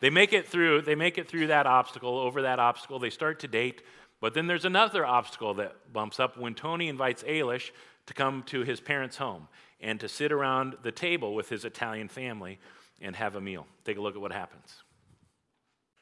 They 0.00 0.10
make 0.10 0.32
it 0.32 0.48
through, 0.48 0.82
they 0.82 0.96
make 0.96 1.16
it 1.16 1.28
through 1.28 1.46
that 1.46 1.66
obstacle, 1.66 2.18
over 2.18 2.42
that 2.42 2.58
obstacle. 2.58 2.98
They 2.98 3.10
start 3.10 3.40
to 3.40 3.48
date. 3.48 3.82
But 4.20 4.34
then 4.34 4.46
there's 4.46 4.64
another 4.64 5.06
obstacle 5.06 5.54
that 5.54 5.92
bumps 5.92 6.18
up 6.18 6.36
when 6.36 6.54
Tony 6.54 6.88
invites 6.88 7.22
Eilis 7.22 7.70
to 8.06 8.14
come 8.14 8.42
to 8.44 8.62
his 8.62 8.80
parents' 8.80 9.16
home 9.16 9.48
and 9.80 10.00
to 10.00 10.08
sit 10.08 10.32
around 10.32 10.76
the 10.82 10.92
table 10.92 11.34
with 11.34 11.48
his 11.48 11.64
Italian 11.64 12.08
family 12.08 12.58
and 13.00 13.14
have 13.14 13.36
a 13.36 13.40
meal. 13.40 13.66
Take 13.84 13.98
a 13.98 14.00
look 14.00 14.14
at 14.14 14.20
what 14.20 14.32
happens. 14.32 14.83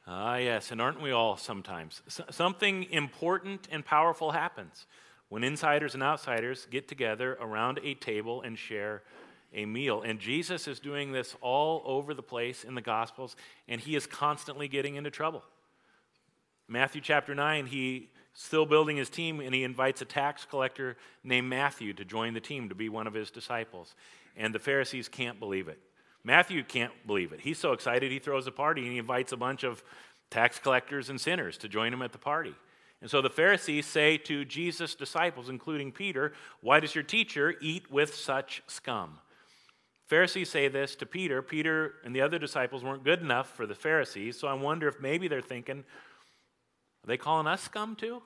Ah, 0.05 0.35
yes, 0.35 0.71
and 0.71 0.81
aren't 0.81 1.01
we 1.01 1.11
all 1.11 1.37
sometimes? 1.37 2.01
S- 2.07 2.21
something 2.29 2.83
important 2.91 3.67
and 3.71 3.85
powerful 3.85 4.31
happens 4.31 4.85
when 5.29 5.43
insiders 5.43 5.93
and 5.93 6.03
outsiders 6.03 6.67
get 6.69 6.87
together 6.87 7.37
around 7.39 7.79
a 7.83 7.93
table 7.95 8.41
and 8.41 8.59
share 8.59 9.01
a 9.53 9.65
meal. 9.65 10.01
And 10.01 10.19
Jesus 10.19 10.67
is 10.67 10.79
doing 10.79 11.11
this 11.11 11.35
all 11.41 11.81
over 11.85 12.13
the 12.13 12.23
place 12.23 12.63
in 12.63 12.75
the 12.75 12.81
Gospels, 12.81 13.35
and 13.67 13.79
he 13.79 13.95
is 13.95 14.05
constantly 14.05 14.67
getting 14.67 14.95
into 14.95 15.09
trouble. 15.09 15.43
Matthew 16.67 17.01
chapter 17.01 17.33
9, 17.33 17.67
he 17.67 18.09
still 18.33 18.65
building 18.65 18.97
his 18.97 19.09
team, 19.09 19.39
and 19.39 19.53
he 19.53 19.63
invites 19.63 20.01
a 20.01 20.05
tax 20.05 20.45
collector 20.45 20.97
named 21.23 21.49
Matthew 21.49 21.93
to 21.93 22.03
join 22.03 22.33
the 22.33 22.41
team 22.41 22.69
to 22.69 22.75
be 22.75 22.89
one 22.89 23.07
of 23.07 23.13
his 23.13 23.31
disciples. 23.31 23.95
And 24.35 24.53
the 24.53 24.59
Pharisees 24.59 25.07
can't 25.07 25.39
believe 25.39 25.67
it. 25.67 25.79
Matthew 26.23 26.63
can't 26.63 26.93
believe 27.05 27.33
it. 27.33 27.41
He's 27.41 27.59
so 27.59 27.73
excited, 27.73 28.11
he 28.11 28.19
throws 28.19 28.47
a 28.47 28.51
party 28.51 28.83
and 28.83 28.91
he 28.91 28.97
invites 28.97 29.31
a 29.31 29.37
bunch 29.37 29.63
of 29.63 29.83
tax 30.31 30.59
collectors 30.59 31.09
and 31.09 31.19
sinners 31.19 31.57
to 31.57 31.69
join 31.69 31.93
him 31.93 32.01
at 32.01 32.11
the 32.11 32.17
party. 32.17 32.55
And 33.01 33.11
so 33.11 33.21
the 33.21 33.29
Pharisees 33.29 33.85
say 33.85 34.17
to 34.19 34.45
Jesus' 34.45 34.95
disciples, 34.95 35.49
including 35.49 35.91
Peter, 35.91 36.33
Why 36.61 36.79
does 36.79 36.95
your 36.95 37.03
teacher 37.03 37.55
eat 37.61 37.91
with 37.91 38.15
such 38.15 38.63
scum? 38.67 39.19
Pharisees 40.07 40.49
say 40.49 40.69
this 40.69 40.95
to 40.95 41.05
Peter. 41.05 41.41
Peter 41.41 41.95
and 42.05 42.15
the 42.15 42.21
other 42.21 42.39
disciples 42.39 42.83
weren't 42.83 43.03
good 43.03 43.21
enough 43.21 43.55
for 43.55 43.65
the 43.65 43.75
Pharisees, 43.75 44.39
so 44.39 44.47
I 44.47 44.53
wonder 44.53 44.87
if 44.87 45.01
maybe 45.01 45.27
they're 45.27 45.41
thinking, 45.41 45.79
Are 45.79 47.07
they 47.07 47.17
calling 47.17 47.47
us 47.47 47.63
scum 47.63 47.95
too? 47.95 48.21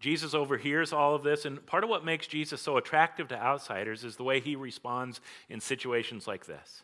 Jesus 0.00 0.32
overhears 0.32 0.92
all 0.92 1.14
of 1.14 1.24
this, 1.24 1.44
and 1.44 1.64
part 1.66 1.82
of 1.82 1.90
what 1.90 2.04
makes 2.04 2.26
Jesus 2.26 2.62
so 2.62 2.76
attractive 2.76 3.28
to 3.28 3.40
outsiders 3.40 4.04
is 4.04 4.16
the 4.16 4.24
way 4.24 4.38
he 4.38 4.54
responds 4.54 5.20
in 5.48 5.60
situations 5.60 6.26
like 6.26 6.46
this. 6.46 6.82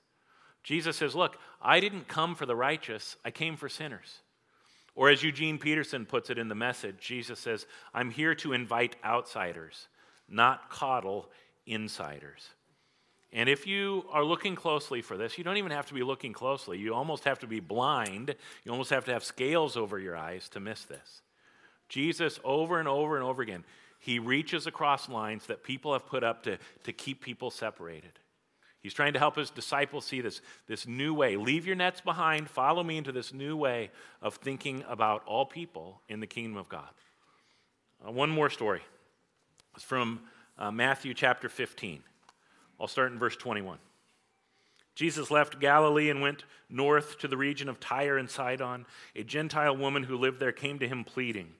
Jesus 0.64 0.96
says, 0.96 1.14
Look, 1.14 1.36
I 1.62 1.78
didn't 1.78 2.08
come 2.08 2.34
for 2.34 2.46
the 2.46 2.56
righteous, 2.56 3.16
I 3.24 3.30
came 3.30 3.56
for 3.56 3.68
sinners. 3.68 4.20
Or 4.96 5.10
as 5.10 5.22
Eugene 5.22 5.58
Peterson 5.58 6.06
puts 6.06 6.30
it 6.30 6.38
in 6.38 6.48
the 6.48 6.54
message, 6.54 6.96
Jesus 7.00 7.40
says, 7.40 7.66
I'm 7.92 8.10
here 8.10 8.34
to 8.36 8.52
invite 8.52 8.96
outsiders, 9.04 9.88
not 10.28 10.70
coddle 10.70 11.28
insiders. 11.66 12.48
And 13.32 13.48
if 13.48 13.66
you 13.66 14.04
are 14.12 14.22
looking 14.24 14.54
closely 14.54 15.02
for 15.02 15.16
this, 15.16 15.36
you 15.36 15.42
don't 15.42 15.56
even 15.56 15.72
have 15.72 15.86
to 15.86 15.94
be 15.94 16.04
looking 16.04 16.32
closely. 16.32 16.78
You 16.78 16.94
almost 16.94 17.24
have 17.24 17.40
to 17.40 17.48
be 17.48 17.58
blind. 17.58 18.36
You 18.64 18.70
almost 18.70 18.90
have 18.90 19.04
to 19.06 19.12
have 19.12 19.24
scales 19.24 19.76
over 19.76 19.98
your 19.98 20.16
eyes 20.16 20.48
to 20.50 20.60
miss 20.60 20.84
this. 20.84 21.22
Jesus, 21.88 22.40
over 22.44 22.78
and 22.78 22.88
over 22.88 23.16
and 23.16 23.24
over 23.24 23.42
again, 23.42 23.64
he 23.98 24.18
reaches 24.18 24.66
across 24.66 25.08
lines 25.08 25.46
that 25.46 25.62
people 25.62 25.92
have 25.92 26.06
put 26.06 26.22
up 26.24 26.42
to, 26.42 26.58
to 26.84 26.92
keep 26.92 27.22
people 27.22 27.50
separated. 27.50 28.18
He's 28.84 28.92
trying 28.92 29.14
to 29.14 29.18
help 29.18 29.36
his 29.36 29.48
disciples 29.48 30.04
see 30.04 30.20
this, 30.20 30.42
this 30.66 30.86
new 30.86 31.14
way. 31.14 31.36
Leave 31.36 31.66
your 31.66 31.74
nets 31.74 32.02
behind, 32.02 32.50
follow 32.50 32.82
me 32.82 32.98
into 32.98 33.12
this 33.12 33.32
new 33.32 33.56
way 33.56 33.90
of 34.20 34.34
thinking 34.34 34.84
about 34.86 35.22
all 35.24 35.46
people 35.46 36.02
in 36.06 36.20
the 36.20 36.26
kingdom 36.26 36.58
of 36.58 36.68
God. 36.68 36.90
Uh, 38.06 38.12
one 38.12 38.28
more 38.28 38.50
story. 38.50 38.82
It's 39.74 39.84
from 39.84 40.20
uh, 40.58 40.70
Matthew 40.70 41.14
chapter 41.14 41.48
15. 41.48 42.02
I'll 42.78 42.86
start 42.86 43.10
in 43.10 43.18
verse 43.18 43.36
21. 43.36 43.78
Jesus 44.94 45.30
left 45.30 45.60
Galilee 45.60 46.10
and 46.10 46.20
went 46.20 46.44
north 46.68 47.18
to 47.20 47.28
the 47.28 47.38
region 47.38 47.68
of 47.70 47.80
Tyre 47.80 48.18
and 48.18 48.28
Sidon. 48.28 48.84
A 49.16 49.24
Gentile 49.24 49.76
woman 49.76 50.02
who 50.04 50.18
lived 50.18 50.40
there 50.40 50.52
came 50.52 50.78
to 50.78 50.88
him 50.88 51.04
pleading. 51.04 51.54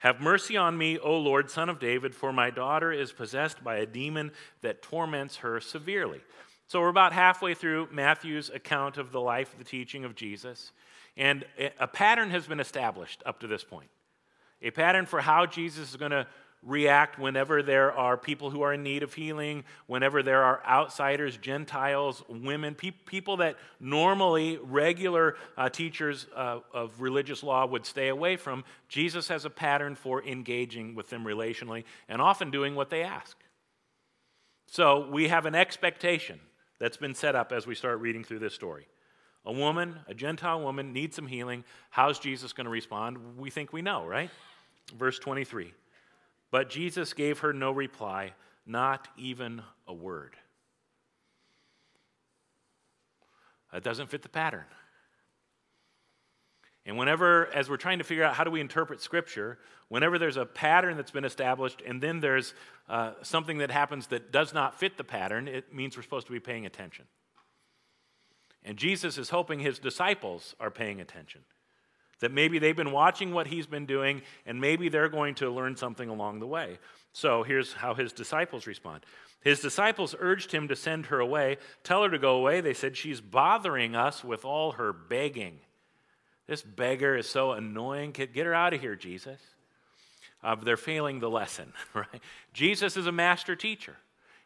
Have 0.00 0.20
mercy 0.20 0.56
on 0.56 0.76
me, 0.76 0.98
O 0.98 1.16
Lord, 1.16 1.50
son 1.50 1.68
of 1.68 1.78
David, 1.78 2.14
for 2.14 2.32
my 2.32 2.50
daughter 2.50 2.92
is 2.92 3.12
possessed 3.12 3.64
by 3.64 3.76
a 3.76 3.86
demon 3.86 4.30
that 4.60 4.82
torments 4.82 5.36
her 5.36 5.60
severely. 5.60 6.20
So 6.68 6.80
we're 6.80 6.88
about 6.88 7.12
halfway 7.12 7.54
through 7.54 7.88
Matthew's 7.92 8.50
account 8.50 8.98
of 8.98 9.12
the 9.12 9.20
life, 9.20 9.56
the 9.56 9.64
teaching 9.64 10.04
of 10.04 10.14
Jesus, 10.14 10.72
and 11.16 11.44
a 11.78 11.86
pattern 11.86 12.30
has 12.30 12.46
been 12.46 12.60
established 12.60 13.22
up 13.24 13.40
to 13.40 13.46
this 13.46 13.64
point. 13.64 13.88
A 14.62 14.70
pattern 14.70 15.06
for 15.06 15.20
how 15.20 15.46
Jesus 15.46 15.90
is 15.90 15.96
going 15.96 16.10
to 16.10 16.26
react 16.66 17.18
whenever 17.18 17.62
there 17.62 17.92
are 17.92 18.16
people 18.16 18.50
who 18.50 18.62
are 18.62 18.74
in 18.74 18.82
need 18.82 19.04
of 19.04 19.14
healing, 19.14 19.64
whenever 19.86 20.22
there 20.22 20.42
are 20.42 20.60
outsiders, 20.66 21.36
Gentiles, 21.36 22.24
women, 22.28 22.74
pe- 22.74 22.90
people 22.90 23.38
that 23.38 23.56
normally 23.78 24.58
regular 24.58 25.36
uh, 25.56 25.68
teachers 25.68 26.26
uh, 26.34 26.58
of 26.74 27.00
religious 27.00 27.42
law 27.44 27.64
would 27.64 27.86
stay 27.86 28.08
away 28.08 28.36
from. 28.36 28.64
Jesus 28.88 29.28
has 29.28 29.44
a 29.44 29.50
pattern 29.50 29.94
for 29.94 30.22
engaging 30.24 30.96
with 30.96 31.08
them 31.08 31.24
relationally 31.24 31.84
and 32.08 32.20
often 32.20 32.50
doing 32.50 32.74
what 32.74 32.90
they 32.90 33.04
ask. 33.04 33.36
So 34.66 35.08
we 35.08 35.28
have 35.28 35.46
an 35.46 35.54
expectation 35.54 36.40
that's 36.80 36.96
been 36.96 37.14
set 37.14 37.36
up 37.36 37.52
as 37.52 37.66
we 37.66 37.76
start 37.76 38.00
reading 38.00 38.24
through 38.24 38.40
this 38.40 38.54
story. 38.54 38.88
A 39.44 39.52
woman, 39.52 40.00
a 40.08 40.14
Gentile 40.14 40.60
woman, 40.60 40.92
needs 40.92 41.14
some 41.14 41.28
healing. 41.28 41.62
How's 41.90 42.18
Jesus 42.18 42.52
going 42.52 42.64
to 42.64 42.70
respond? 42.70 43.38
We 43.38 43.50
think 43.50 43.72
we 43.72 43.80
know, 43.80 44.04
right? 44.04 44.30
Verse 44.98 45.20
23. 45.20 45.72
But 46.50 46.70
Jesus 46.70 47.12
gave 47.12 47.40
her 47.40 47.52
no 47.52 47.70
reply, 47.70 48.32
not 48.64 49.08
even 49.16 49.62
a 49.86 49.94
word. 49.94 50.36
That 53.72 53.82
doesn't 53.82 54.10
fit 54.10 54.22
the 54.22 54.28
pattern. 54.28 54.64
And 56.86 56.96
whenever, 56.96 57.52
as 57.52 57.68
we're 57.68 57.76
trying 57.76 57.98
to 57.98 58.04
figure 58.04 58.22
out 58.22 58.34
how 58.34 58.44
do 58.44 58.50
we 58.50 58.60
interpret 58.60 59.02
Scripture, 59.02 59.58
whenever 59.88 60.18
there's 60.18 60.36
a 60.36 60.46
pattern 60.46 60.96
that's 60.96 61.10
been 61.10 61.24
established 61.24 61.82
and 61.84 62.00
then 62.00 62.20
there's 62.20 62.54
uh, 62.88 63.12
something 63.22 63.58
that 63.58 63.72
happens 63.72 64.06
that 64.08 64.30
does 64.30 64.54
not 64.54 64.78
fit 64.78 64.96
the 64.96 65.04
pattern, 65.04 65.48
it 65.48 65.74
means 65.74 65.96
we're 65.96 66.04
supposed 66.04 66.28
to 66.28 66.32
be 66.32 66.40
paying 66.40 66.64
attention. 66.64 67.04
And 68.62 68.76
Jesus 68.76 69.18
is 69.18 69.30
hoping 69.30 69.58
his 69.58 69.80
disciples 69.80 70.54
are 70.60 70.70
paying 70.70 71.00
attention. 71.00 71.42
That 72.20 72.32
maybe 72.32 72.58
they've 72.58 72.76
been 72.76 72.92
watching 72.92 73.32
what 73.32 73.46
he's 73.46 73.66
been 73.66 73.86
doing, 73.86 74.22
and 74.46 74.60
maybe 74.60 74.88
they're 74.88 75.08
going 75.08 75.34
to 75.36 75.50
learn 75.50 75.76
something 75.76 76.08
along 76.08 76.40
the 76.40 76.46
way. 76.46 76.78
So 77.12 77.42
here's 77.42 77.74
how 77.74 77.94
his 77.94 78.12
disciples 78.12 78.66
respond. 78.66 79.04
His 79.42 79.60
disciples 79.60 80.14
urged 80.18 80.50
him 80.52 80.68
to 80.68 80.76
send 80.76 81.06
her 81.06 81.20
away. 81.20 81.58
Tell 81.84 82.02
her 82.02 82.10
to 82.10 82.18
go 82.18 82.36
away. 82.36 82.60
They 82.60 82.74
said, 82.74 82.96
She's 82.96 83.20
bothering 83.20 83.94
us 83.94 84.24
with 84.24 84.44
all 84.44 84.72
her 84.72 84.92
begging. 84.92 85.60
This 86.46 86.62
beggar 86.62 87.16
is 87.16 87.28
so 87.28 87.52
annoying. 87.52 88.12
Get 88.12 88.34
her 88.36 88.54
out 88.54 88.74
of 88.74 88.80
here, 88.80 88.96
Jesus. 88.96 89.40
Uh, 90.42 90.54
they're 90.54 90.76
failing 90.76 91.20
the 91.20 91.30
lesson, 91.30 91.72
right? 91.94 92.22
Jesus 92.52 92.96
is 92.96 93.06
a 93.06 93.12
master 93.12 93.56
teacher, 93.56 93.96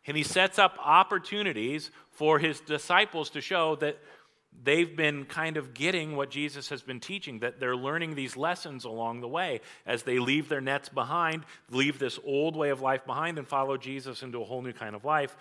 and 0.07 0.17
he 0.17 0.23
sets 0.23 0.59
up 0.59 0.79
opportunities 0.83 1.91
for 2.11 2.39
his 2.39 2.61
disciples 2.61 3.31
to 3.31 3.41
show 3.41 3.77
that 3.77 3.99
they've 4.63 4.97
been 4.97 5.25
kind 5.25 5.57
of 5.57 5.75
getting 5.75 6.17
what 6.17 6.31
Jesus 6.31 6.69
has 6.69 6.83
been 6.83 7.01
teaching, 7.01 7.39
that 7.41 7.61
they're 7.61 7.77
learning 7.77 8.15
these 8.15 8.37
lessons 8.37 8.85
along 8.85 9.21
the 9.21 9.29
way 9.29 9.61
as 9.87 10.03
they 10.03 10.19
leave 10.19 10.49
their 10.49 10.61
nets 10.61 10.89
behind, 10.89 11.45
leave 11.71 11.99
this 11.99 12.19
old 12.25 12.57
way 12.57 12.71
of 12.71 12.81
life 12.81 13.05
behind, 13.07 13.39
and 13.39 13.47
follow 13.47 13.77
Jesus 13.77 14.23
into 14.23 14.41
a 14.41 14.45
whole 14.45 14.63
new 14.63 14.73
kind 14.73 14.95
of 14.95 15.05
life. 15.05 15.37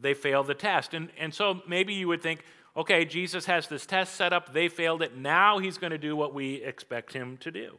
They 0.00 0.14
fail 0.14 0.44
the 0.44 0.54
test. 0.54 0.94
And, 0.94 1.10
and 1.18 1.34
so 1.34 1.60
maybe 1.66 1.94
you 1.94 2.08
would 2.08 2.22
think, 2.22 2.44
okay, 2.76 3.04
Jesus 3.04 3.46
has 3.46 3.66
this 3.66 3.86
test 3.86 4.14
set 4.14 4.32
up, 4.32 4.52
they 4.52 4.68
failed 4.68 5.02
it, 5.02 5.16
now 5.16 5.58
he's 5.58 5.78
going 5.78 5.90
to 5.90 5.98
do 5.98 6.14
what 6.14 6.32
we 6.32 6.62
expect 6.62 7.12
him 7.12 7.36
to 7.38 7.50
do. 7.50 7.78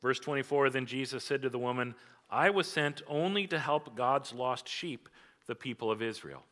Verse 0.00 0.20
24 0.20 0.70
Then 0.70 0.86
Jesus 0.86 1.24
said 1.24 1.42
to 1.42 1.48
the 1.48 1.58
woman, 1.58 1.94
I 2.30 2.50
was 2.50 2.68
sent 2.68 3.02
only 3.08 3.46
to 3.48 3.58
help 3.58 3.96
God's 3.96 4.32
lost 4.32 4.68
sheep, 4.68 5.08
the 5.46 5.54
people 5.54 5.90
of 5.90 6.02
Israel. 6.02 6.42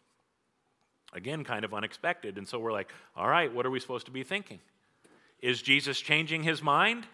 Again, 1.13 1.45
kind 1.45 1.65
of 1.65 1.75
unexpected. 1.75 2.39
And 2.39 2.49
so 2.49 2.59
we're 2.59 2.73
like, 2.73 2.91
all 3.17 3.29
right, 3.29 3.53
what 3.53 3.67
are 3.67 3.71
we 3.71 3.81
supposed 3.81 4.07
to 4.07 4.13
be 4.13 4.23
thinking? 4.23 4.61
Is 5.41 5.61
Jesus 5.61 6.01
changing 6.01 6.43
his 6.43 6.63
mind? 6.63 7.07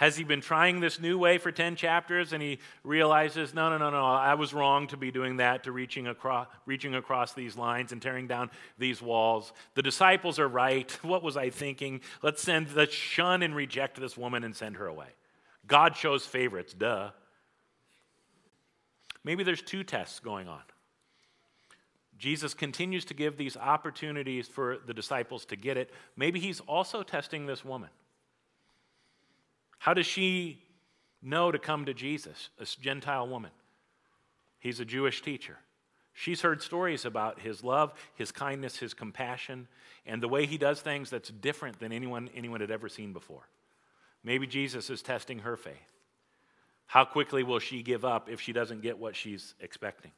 Has 0.00 0.16
he 0.16 0.24
been 0.24 0.40
trying 0.40 0.80
this 0.80 0.98
new 0.98 1.18
way 1.18 1.36
for 1.36 1.52
10 1.52 1.76
chapters 1.76 2.32
and 2.32 2.42
he 2.42 2.58
realizes, 2.84 3.52
no, 3.52 3.68
no, 3.68 3.76
no, 3.76 3.90
no, 3.90 4.06
I 4.06 4.32
was 4.32 4.54
wrong 4.54 4.86
to 4.86 4.96
be 4.96 5.10
doing 5.10 5.36
that, 5.36 5.64
to 5.64 5.72
reaching 5.72 6.06
across, 6.06 6.46
reaching 6.64 6.94
across 6.94 7.34
these 7.34 7.54
lines 7.54 7.92
and 7.92 8.00
tearing 8.00 8.26
down 8.26 8.50
these 8.78 9.02
walls? 9.02 9.52
The 9.74 9.82
disciples 9.82 10.38
are 10.38 10.48
right. 10.48 10.90
What 11.02 11.22
was 11.22 11.36
I 11.36 11.50
thinking? 11.50 12.00
Let's 12.22 12.40
send, 12.40 12.74
let's 12.74 12.94
shun 12.94 13.42
and 13.42 13.54
reject 13.54 14.00
this 14.00 14.16
woman 14.16 14.42
and 14.42 14.56
send 14.56 14.76
her 14.76 14.86
away. 14.86 15.08
God 15.66 15.96
shows 15.96 16.24
favorites, 16.24 16.72
duh. 16.72 17.10
Maybe 19.22 19.44
there's 19.44 19.60
two 19.60 19.84
tests 19.84 20.18
going 20.20 20.48
on. 20.48 20.62
Jesus 22.20 22.52
continues 22.52 23.06
to 23.06 23.14
give 23.14 23.38
these 23.38 23.56
opportunities 23.56 24.46
for 24.46 24.76
the 24.86 24.92
disciples 24.92 25.46
to 25.46 25.56
get 25.56 25.78
it. 25.78 25.90
Maybe 26.16 26.38
he's 26.38 26.60
also 26.60 27.02
testing 27.02 27.46
this 27.46 27.64
woman. 27.64 27.88
How 29.78 29.94
does 29.94 30.04
she 30.04 30.62
know 31.22 31.50
to 31.50 31.58
come 31.58 31.86
to 31.86 31.94
Jesus, 31.94 32.50
a 32.60 32.66
Gentile 32.78 33.26
woman? 33.26 33.52
He's 34.58 34.80
a 34.80 34.84
Jewish 34.84 35.22
teacher. 35.22 35.56
She's 36.12 36.42
heard 36.42 36.60
stories 36.60 37.06
about 37.06 37.40
his 37.40 37.64
love, 37.64 37.94
his 38.16 38.30
kindness, 38.30 38.76
his 38.76 38.92
compassion, 38.92 39.66
and 40.04 40.22
the 40.22 40.28
way 40.28 40.44
he 40.44 40.58
does 40.58 40.82
things 40.82 41.08
that's 41.08 41.30
different 41.30 41.80
than 41.80 41.90
anyone 41.90 42.28
anyone 42.36 42.60
had 42.60 42.70
ever 42.70 42.90
seen 42.90 43.14
before. 43.14 43.48
Maybe 44.22 44.46
Jesus 44.46 44.90
is 44.90 45.00
testing 45.00 45.38
her 45.38 45.56
faith. 45.56 45.76
How 46.84 47.06
quickly 47.06 47.44
will 47.44 47.60
she 47.60 47.82
give 47.82 48.04
up 48.04 48.28
if 48.28 48.42
she 48.42 48.52
doesn't 48.52 48.82
get 48.82 48.98
what 48.98 49.16
she's 49.16 49.54
expecting? 49.60 50.10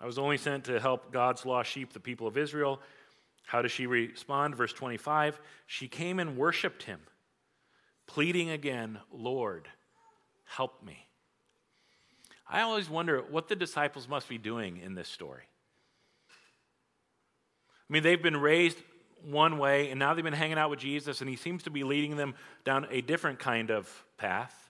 I 0.00 0.06
was 0.06 0.18
only 0.18 0.36
sent 0.36 0.64
to 0.64 0.78
help 0.78 1.12
God's 1.12 1.46
lost 1.46 1.70
sheep, 1.70 1.92
the 1.92 2.00
people 2.00 2.26
of 2.26 2.36
Israel. 2.36 2.80
How 3.46 3.62
does 3.62 3.72
she 3.72 3.86
respond? 3.86 4.56
Verse 4.56 4.72
25 4.72 5.40
She 5.66 5.88
came 5.88 6.18
and 6.18 6.36
worshiped 6.36 6.82
him, 6.82 7.00
pleading 8.06 8.50
again, 8.50 8.98
Lord, 9.10 9.68
help 10.44 10.82
me. 10.82 11.06
I 12.48 12.62
always 12.62 12.88
wonder 12.88 13.24
what 13.30 13.48
the 13.48 13.56
disciples 13.56 14.08
must 14.08 14.28
be 14.28 14.38
doing 14.38 14.78
in 14.78 14.94
this 14.94 15.08
story. 15.08 15.42
I 17.88 17.92
mean, 17.92 18.02
they've 18.02 18.22
been 18.22 18.36
raised 18.36 18.78
one 19.24 19.58
way, 19.58 19.90
and 19.90 19.98
now 19.98 20.14
they've 20.14 20.24
been 20.24 20.32
hanging 20.32 20.58
out 20.58 20.70
with 20.70 20.78
Jesus, 20.78 21.20
and 21.20 21.30
he 21.30 21.36
seems 21.36 21.64
to 21.64 21.70
be 21.70 21.84
leading 21.84 22.16
them 22.16 22.34
down 22.64 22.86
a 22.90 23.00
different 23.00 23.38
kind 23.38 23.70
of 23.70 24.04
path. 24.18 24.65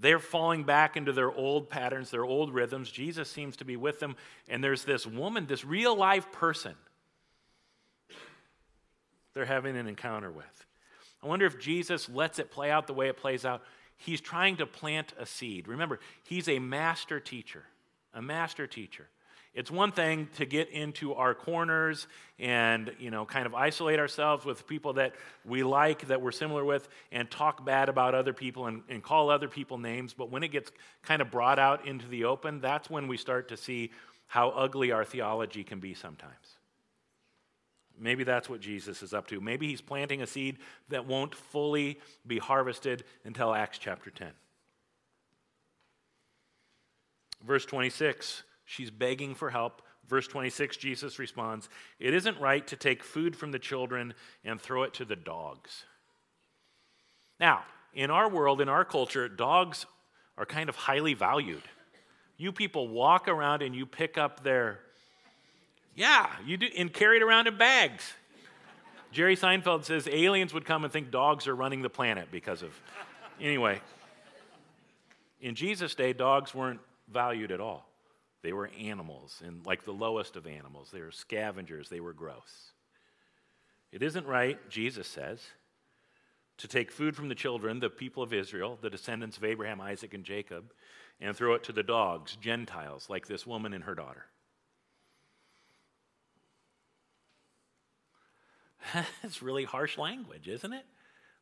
They're 0.00 0.18
falling 0.18 0.64
back 0.64 0.96
into 0.96 1.12
their 1.12 1.30
old 1.30 1.68
patterns, 1.68 2.10
their 2.10 2.24
old 2.24 2.54
rhythms. 2.54 2.90
Jesus 2.90 3.30
seems 3.30 3.56
to 3.58 3.66
be 3.66 3.76
with 3.76 4.00
them. 4.00 4.16
And 4.48 4.64
there's 4.64 4.84
this 4.84 5.06
woman, 5.06 5.46
this 5.46 5.64
real 5.64 5.94
life 5.94 6.32
person, 6.32 6.74
they're 9.34 9.44
having 9.44 9.76
an 9.76 9.86
encounter 9.86 10.30
with. 10.30 10.66
I 11.22 11.26
wonder 11.26 11.44
if 11.44 11.60
Jesus 11.60 12.08
lets 12.08 12.38
it 12.38 12.50
play 12.50 12.70
out 12.70 12.86
the 12.86 12.94
way 12.94 13.08
it 13.08 13.18
plays 13.18 13.44
out. 13.44 13.62
He's 13.98 14.22
trying 14.22 14.56
to 14.56 14.66
plant 14.66 15.12
a 15.18 15.26
seed. 15.26 15.68
Remember, 15.68 16.00
he's 16.24 16.48
a 16.48 16.58
master 16.58 17.20
teacher, 17.20 17.64
a 18.14 18.22
master 18.22 18.66
teacher. 18.66 19.06
It's 19.52 19.70
one 19.70 19.90
thing 19.90 20.28
to 20.36 20.46
get 20.46 20.70
into 20.70 21.14
our 21.14 21.34
corners 21.34 22.06
and, 22.38 22.92
you 23.00 23.10
know, 23.10 23.24
kind 23.24 23.46
of 23.46 23.54
isolate 23.54 23.98
ourselves 23.98 24.44
with 24.44 24.66
people 24.66 24.92
that 24.94 25.14
we 25.44 25.64
like, 25.64 26.06
that 26.06 26.22
we're 26.22 26.30
similar 26.30 26.64
with, 26.64 26.88
and 27.10 27.28
talk 27.28 27.64
bad 27.64 27.88
about 27.88 28.14
other 28.14 28.32
people 28.32 28.66
and, 28.66 28.82
and 28.88 29.02
call 29.02 29.28
other 29.28 29.48
people 29.48 29.76
names. 29.76 30.14
But 30.14 30.30
when 30.30 30.44
it 30.44 30.48
gets 30.48 30.70
kind 31.02 31.20
of 31.20 31.32
brought 31.32 31.58
out 31.58 31.86
into 31.86 32.06
the 32.06 32.24
open, 32.24 32.60
that's 32.60 32.88
when 32.88 33.08
we 33.08 33.16
start 33.16 33.48
to 33.48 33.56
see 33.56 33.90
how 34.28 34.50
ugly 34.50 34.92
our 34.92 35.04
theology 35.04 35.64
can 35.64 35.80
be 35.80 35.94
sometimes. 35.94 36.56
Maybe 37.98 38.22
that's 38.22 38.48
what 38.48 38.60
Jesus 38.60 39.02
is 39.02 39.12
up 39.12 39.26
to. 39.26 39.40
Maybe 39.40 39.66
he's 39.66 39.80
planting 39.80 40.22
a 40.22 40.26
seed 40.26 40.58
that 40.88 41.06
won't 41.06 41.34
fully 41.34 41.98
be 42.24 42.38
harvested 42.38 43.02
until 43.24 43.52
Acts 43.52 43.78
chapter 43.78 44.10
10. 44.10 44.28
Verse 47.44 47.66
26 47.66 48.44
She's 48.70 48.92
begging 48.92 49.34
for 49.34 49.50
help. 49.50 49.82
Verse 50.06 50.28
26, 50.28 50.76
Jesus 50.76 51.18
responds, 51.18 51.68
It 51.98 52.14
isn't 52.14 52.38
right 52.38 52.64
to 52.68 52.76
take 52.76 53.02
food 53.02 53.34
from 53.34 53.50
the 53.50 53.58
children 53.58 54.14
and 54.44 54.60
throw 54.60 54.84
it 54.84 54.94
to 54.94 55.04
the 55.04 55.16
dogs. 55.16 55.86
Now, 57.40 57.64
in 57.92 58.12
our 58.12 58.28
world, 58.28 58.60
in 58.60 58.68
our 58.68 58.84
culture, 58.84 59.28
dogs 59.28 59.86
are 60.38 60.46
kind 60.46 60.68
of 60.68 60.76
highly 60.76 61.14
valued. 61.14 61.64
You 62.36 62.52
people 62.52 62.86
walk 62.86 63.26
around 63.26 63.62
and 63.62 63.74
you 63.74 63.86
pick 63.86 64.16
up 64.16 64.44
their, 64.44 64.78
yeah, 65.96 66.28
you 66.46 66.56
do, 66.56 66.68
and 66.78 66.92
carry 66.92 67.16
it 67.16 67.24
around 67.24 67.48
in 67.48 67.58
bags. 67.58 68.12
Jerry 69.10 69.34
Seinfeld 69.36 69.84
says 69.84 70.06
aliens 70.06 70.54
would 70.54 70.64
come 70.64 70.84
and 70.84 70.92
think 70.92 71.10
dogs 71.10 71.48
are 71.48 71.56
running 71.56 71.82
the 71.82 71.90
planet 71.90 72.28
because 72.30 72.62
of. 72.62 72.70
Anyway, 73.40 73.80
in 75.40 75.56
Jesus' 75.56 75.96
day, 75.96 76.12
dogs 76.12 76.54
weren't 76.54 76.78
valued 77.12 77.50
at 77.50 77.60
all. 77.60 77.89
They 78.42 78.52
were 78.52 78.70
animals, 78.78 79.42
and 79.44 79.64
like 79.66 79.84
the 79.84 79.92
lowest 79.92 80.36
of 80.36 80.46
animals. 80.46 80.90
They 80.92 81.00
were 81.00 81.10
scavengers, 81.10 81.88
they 81.88 82.00
were 82.00 82.12
gross. 82.12 82.72
It 83.92 84.02
isn't 84.02 84.26
right, 84.26 84.58
Jesus 84.70 85.08
says, 85.08 85.40
to 86.58 86.68
take 86.68 86.92
food 86.92 87.16
from 87.16 87.28
the 87.28 87.34
children, 87.34 87.80
the 87.80 87.90
people 87.90 88.22
of 88.22 88.32
Israel, 88.32 88.78
the 88.80 88.90
descendants 88.90 89.36
of 89.36 89.44
Abraham, 89.44 89.80
Isaac, 89.80 90.14
and 90.14 90.24
Jacob, 90.24 90.72
and 91.20 91.36
throw 91.36 91.54
it 91.54 91.64
to 91.64 91.72
the 91.72 91.82
dogs, 91.82 92.36
Gentiles, 92.36 93.10
like 93.10 93.26
this 93.26 93.46
woman 93.46 93.72
and 93.72 93.84
her 93.84 93.94
daughter. 93.94 94.26
It's 99.22 99.42
really 99.42 99.64
harsh 99.64 99.98
language, 99.98 100.48
isn't 100.48 100.72
it? 100.72 100.84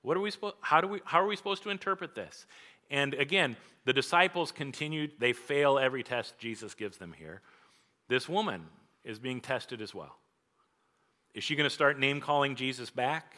What 0.03 0.17
are 0.17 0.21
we 0.21 0.31
supposed, 0.31 0.57
how, 0.61 0.81
do 0.81 0.89
we, 0.89 1.01
how 1.05 1.21
are 1.21 1.27
we 1.27 1.37
supposed 1.37 1.63
to 1.65 1.71
interpret 1.71 2.15
this? 2.15 2.47
And 2.91 3.15
again, 3.15 3.57
the 3.85 3.93
disciples 3.93 4.53
continue, 4.53 5.09
they 5.19 5.33
fail 5.33 5.79
every 5.79 6.03
test 6.03 6.39
Jesus 6.39 6.75
gives 6.75 6.99
them 6.99 7.13
here. 7.13 7.41
This 8.09 8.29
woman 8.29 8.67
is 9.05 9.19
being 9.19 9.41
tested 9.41 9.81
as 9.81 9.95
well. 9.95 10.17
Is 11.35 11.45
she 11.45 11.57
going 11.57 11.69
to 11.69 11.75
start 11.75 11.99
name 11.99 12.21
calling 12.21 12.57
Jesus 12.57 12.91
back? 12.91 13.35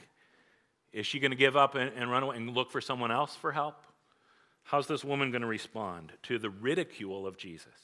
Is 0.93 1.07
she 1.07 1.21
going 1.21 1.31
to 1.31 1.37
give 1.37 1.57
up 1.57 1.75
and, 1.75 1.93
and 1.95 2.11
run 2.11 2.23
away 2.23 2.37
and 2.37 2.55
look 2.55 2.71
for 2.71 2.81
someone 2.81 3.13
else 3.13 3.37
for 3.37 3.53
help? 3.53 3.85
How's 4.65 4.87
this 4.87 5.05
woman 5.05 5.31
going 5.31 5.43
to 5.43 5.49
respond 5.49 6.13
to 6.25 6.39
the 6.39 6.51
ridicule 6.51 7.27
of 7.27 7.37
Jesus? 7.37 7.75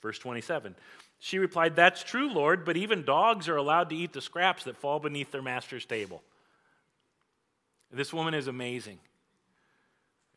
Verse 0.00 0.18
27 0.18 0.74
She 1.18 1.38
replied, 1.38 1.76
That's 1.76 2.02
true, 2.02 2.32
Lord, 2.32 2.64
but 2.64 2.76
even 2.76 3.04
dogs 3.04 3.48
are 3.48 3.56
allowed 3.56 3.90
to 3.90 3.96
eat 3.96 4.12
the 4.12 4.20
scraps 4.20 4.64
that 4.64 4.76
fall 4.76 5.00
beneath 5.00 5.30
their 5.30 5.42
master's 5.42 5.86
table. 5.86 6.22
This 7.90 8.12
woman 8.12 8.34
is 8.34 8.46
amazing. 8.46 8.98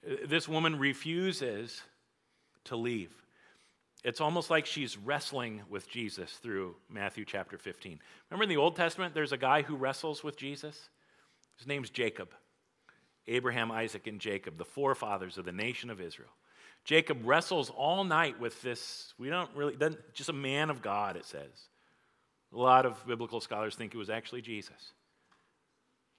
This 0.04 0.48
woman 0.48 0.80
refuses 0.80 1.82
to 2.66 2.76
leave. 2.76 3.14
It's 4.04 4.22
almost 4.22 4.50
like 4.50 4.66
she's 4.66 4.98
wrestling 4.98 5.62
with 5.70 5.88
Jesus 5.88 6.32
through 6.34 6.76
Matthew 6.90 7.24
chapter 7.24 7.58
15. 7.58 8.00
Remember 8.30 8.44
in 8.44 8.50
the 8.50 8.58
Old 8.58 8.76
Testament, 8.76 9.14
there's 9.14 9.32
a 9.32 9.38
guy 9.38 9.62
who 9.62 9.76
wrestles 9.76 10.24
with 10.24 10.38
Jesus? 10.38 10.90
His 11.58 11.68
name's 11.68 11.92
Jacob. 11.92 12.30
Abraham, 13.28 13.72
Isaac, 13.72 14.08
and 14.08 14.20
Jacob, 14.20 14.58
the 14.58 14.66
forefathers 14.66 15.38
of 15.38 15.46
the 15.46 15.52
nation 15.52 15.92
of 15.92 16.02
Israel. 16.02 16.32
Jacob 16.84 17.20
wrestles 17.24 17.70
all 17.70 18.04
night 18.04 18.40
with 18.40 18.60
this, 18.64 19.14
we 19.20 19.30
don't 19.30 19.50
really, 19.56 19.78
just 20.14 20.30
a 20.30 20.34
man 20.34 20.72
of 20.72 20.82
God, 20.82 21.16
it 21.16 21.26
says. 21.26 21.68
A 22.54 22.58
lot 22.58 22.88
of 22.88 23.06
biblical 23.06 23.40
scholars 23.40 23.76
think 23.76 23.94
it 23.94 23.98
was 23.98 24.10
actually 24.10 24.42
Jesus. 24.42 24.94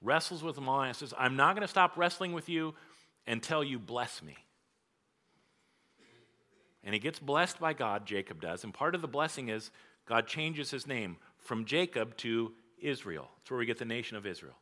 Wrestles 0.00 0.44
with 0.44 0.56
him 0.56 0.68
all 0.68 0.82
and 0.82 0.94
says, 0.94 1.12
I'm 1.18 1.34
not 1.34 1.56
going 1.56 1.62
to 1.62 1.68
stop 1.68 1.96
wrestling 1.96 2.32
with 2.32 2.48
you 2.48 2.74
until 3.26 3.62
you 3.62 3.78
bless 3.78 4.22
me. 4.22 4.36
And 6.84 6.94
he 6.94 7.00
gets 7.00 7.18
blessed 7.18 7.60
by 7.60 7.74
God, 7.74 8.06
Jacob 8.06 8.40
does. 8.40 8.64
And 8.64 8.74
part 8.74 8.94
of 8.94 9.02
the 9.02 9.08
blessing 9.08 9.48
is 9.48 9.70
God 10.06 10.26
changes 10.26 10.70
his 10.70 10.86
name 10.86 11.16
from 11.38 11.64
Jacob 11.64 12.16
to 12.18 12.52
Israel. 12.80 13.28
That's 13.38 13.50
where 13.50 13.58
we 13.58 13.66
get 13.66 13.78
the 13.78 13.84
nation 13.84 14.16
of 14.16 14.26
Israel. 14.26 14.56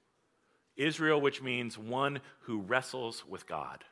Israel, 0.76 1.20
which 1.20 1.42
means 1.42 1.78
one 1.78 2.20
who 2.40 2.60
wrestles 2.60 3.24
with 3.26 3.46
God. 3.46 3.84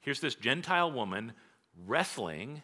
Here's 0.00 0.20
this 0.20 0.34
Gentile 0.34 0.90
woman 0.90 1.32
wrestling 1.86 2.62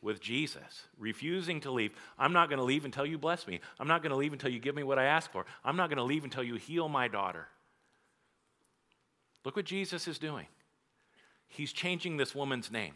with 0.00 0.20
Jesus, 0.20 0.86
refusing 0.98 1.60
to 1.60 1.70
leave. 1.70 1.92
I'm 2.18 2.32
not 2.32 2.48
going 2.48 2.58
to 2.58 2.64
leave 2.64 2.84
until 2.84 3.06
you 3.06 3.18
bless 3.18 3.46
me. 3.46 3.60
I'm 3.78 3.86
not 3.86 4.02
going 4.02 4.10
to 4.10 4.16
leave 4.16 4.32
until 4.32 4.50
you 4.50 4.58
give 4.58 4.74
me 4.74 4.82
what 4.82 4.98
I 4.98 5.04
ask 5.04 5.30
for. 5.30 5.46
I'm 5.64 5.76
not 5.76 5.88
going 5.88 5.98
to 5.98 6.02
leave 6.02 6.24
until 6.24 6.42
you 6.42 6.56
heal 6.56 6.88
my 6.88 7.06
daughter. 7.06 7.46
Look 9.44 9.56
what 9.56 9.64
Jesus 9.64 10.06
is 10.06 10.18
doing. 10.18 10.46
He's 11.48 11.72
changing 11.72 12.16
this 12.16 12.34
woman's 12.34 12.70
name. 12.70 12.94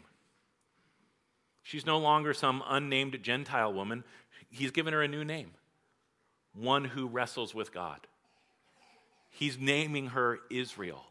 She's 1.63 1.85
no 1.85 1.97
longer 1.97 2.33
some 2.33 2.63
unnamed 2.67 3.21
Gentile 3.21 3.73
woman. 3.73 4.03
He's 4.49 4.71
given 4.71 4.93
her 4.93 5.01
a 5.01 5.07
new 5.07 5.23
name 5.23 5.51
one 6.53 6.85
who 6.85 7.07
wrestles 7.07 7.53
with 7.53 7.71
God. 7.71 7.99
He's 9.29 9.59
naming 9.59 10.07
her 10.07 10.39
Israel. 10.49 11.03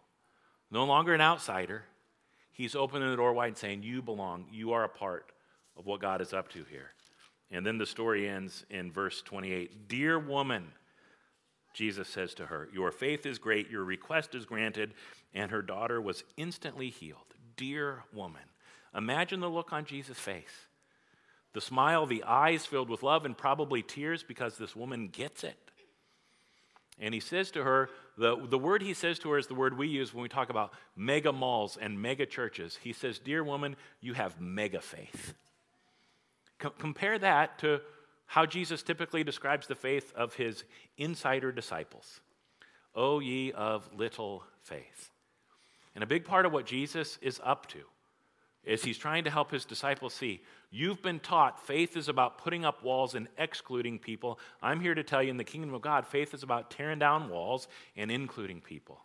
No 0.70 0.85
longer 0.85 1.14
an 1.14 1.20
outsider. 1.20 1.85
He's 2.51 2.75
opening 2.75 3.09
the 3.09 3.16
door 3.16 3.33
wide 3.33 3.49
and 3.49 3.57
saying, 3.57 3.83
You 3.85 4.03
belong. 4.03 4.46
You 4.51 4.72
are 4.72 4.85
a 4.85 4.88
part 4.88 5.31
of 5.77 5.87
what 5.87 6.01
God 6.01 6.20
is 6.20 6.33
up 6.33 6.49
to 6.51 6.64
here. 6.64 6.92
And 7.51 7.64
then 7.64 7.79
the 7.79 7.87
story 7.87 8.29
ends 8.29 8.64
in 8.70 8.90
verse 8.90 9.22
28 9.22 9.88
Dear 9.88 10.18
woman, 10.18 10.72
Jesus 11.72 12.09
says 12.09 12.35
to 12.35 12.46
her, 12.46 12.68
Your 12.72 12.90
faith 12.90 13.27
is 13.27 13.38
great, 13.38 13.70
your 13.70 13.85
request 13.85 14.35
is 14.35 14.46
granted. 14.46 14.94
And 15.37 15.53
her 15.53 15.62
daughter 15.62 16.01
was 16.01 16.25
instantly 16.37 16.90
healed. 16.90 17.35
Dear 17.57 18.03
woman. 18.12 18.42
Imagine 18.96 19.40
the 19.40 19.51
look 19.51 19.72
on 19.72 19.85
Jesus' 19.85 20.18
face 20.18 20.66
the 21.53 21.61
smile, 21.62 22.05
the 22.05 22.22
eyes 22.25 22.66
filled 22.66 22.90
with 22.90 23.03
love, 23.03 23.25
and 23.25 23.37
probably 23.37 23.81
tears 23.83 24.22
because 24.22 24.59
this 24.59 24.77
woman 24.77 25.09
gets 25.09 25.42
it. 25.42 25.57
And 26.99 27.14
he 27.14 27.20
says 27.20 27.51
to 27.53 27.64
her, 27.64 27.88
the, 28.18 28.37
the 28.37 28.59
word 28.59 28.83
he 28.83 28.92
says 28.92 29.18
to 29.20 29.31
her 29.31 29.38
is 29.38 29.46
the 29.46 29.55
word 29.55 29.79
we 29.79 29.88
use 29.88 30.12
when 30.12 30.22
we 30.22 30.29
talk 30.29 30.51
about 30.51 30.75
mega 30.96 31.33
malls 31.33 31.79
and 31.81 32.01
mega 32.01 32.27
churches. 32.27 32.79
He 32.83 32.92
says, 32.92 33.18
Dear 33.18 33.42
woman, 33.42 33.77
you 34.03 34.12
have 34.12 34.38
mega 34.38 34.83
faith. 34.83 35.33
Compare 36.59 37.18
that 37.20 37.59
to 37.61 37.81
how 38.27 38.44
Jesus 38.44 38.83
typically 38.83 39.25
describes 39.25 39.66
the 39.66 39.75
faith 39.75 40.12
of 40.14 40.35
his 40.35 40.64
insider 40.99 41.53
disciples. 41.53 42.20
O 42.94 43.20
ye 43.20 43.53
of 43.53 43.88
little 43.94 44.42
faith. 44.62 45.11
And 45.97 46.05
a 46.05 46.07
big 46.07 46.27
part 46.27 46.45
of 46.45 46.53
what 46.53 46.67
Jesus 46.67 47.19
is 47.23 47.41
up 47.43 47.67
to 47.69 47.79
is 48.65 48.85
he's 48.85 48.99
trying 48.99 49.25
to 49.25 49.31
help 49.31 49.51
his 49.51 49.65
disciples 49.65 50.13
see 50.13 50.43
you've 50.71 51.01
been 51.01 51.21
taught 51.21 51.65
faith 51.67 51.97
is 51.97 52.09
about 52.09 52.37
putting 52.37 52.67
up 52.67 52.83
walls 52.83 53.15
and 53.15 53.29
excluding 53.39 53.99
people. 53.99 54.39
I'm 54.61 54.79
here 54.79 54.95
to 54.95 55.03
tell 55.03 55.23
you 55.23 55.31
in 55.31 55.39
the 55.39 55.45
kingdom 55.45 55.73
of 55.73 55.81
God, 55.81 56.07
faith 56.07 56.35
is 56.35 56.43
about 56.43 56.71
tearing 56.71 56.99
down 56.99 57.31
walls 57.31 57.67
and 57.97 58.11
including 58.11 58.61
people. 58.61 59.01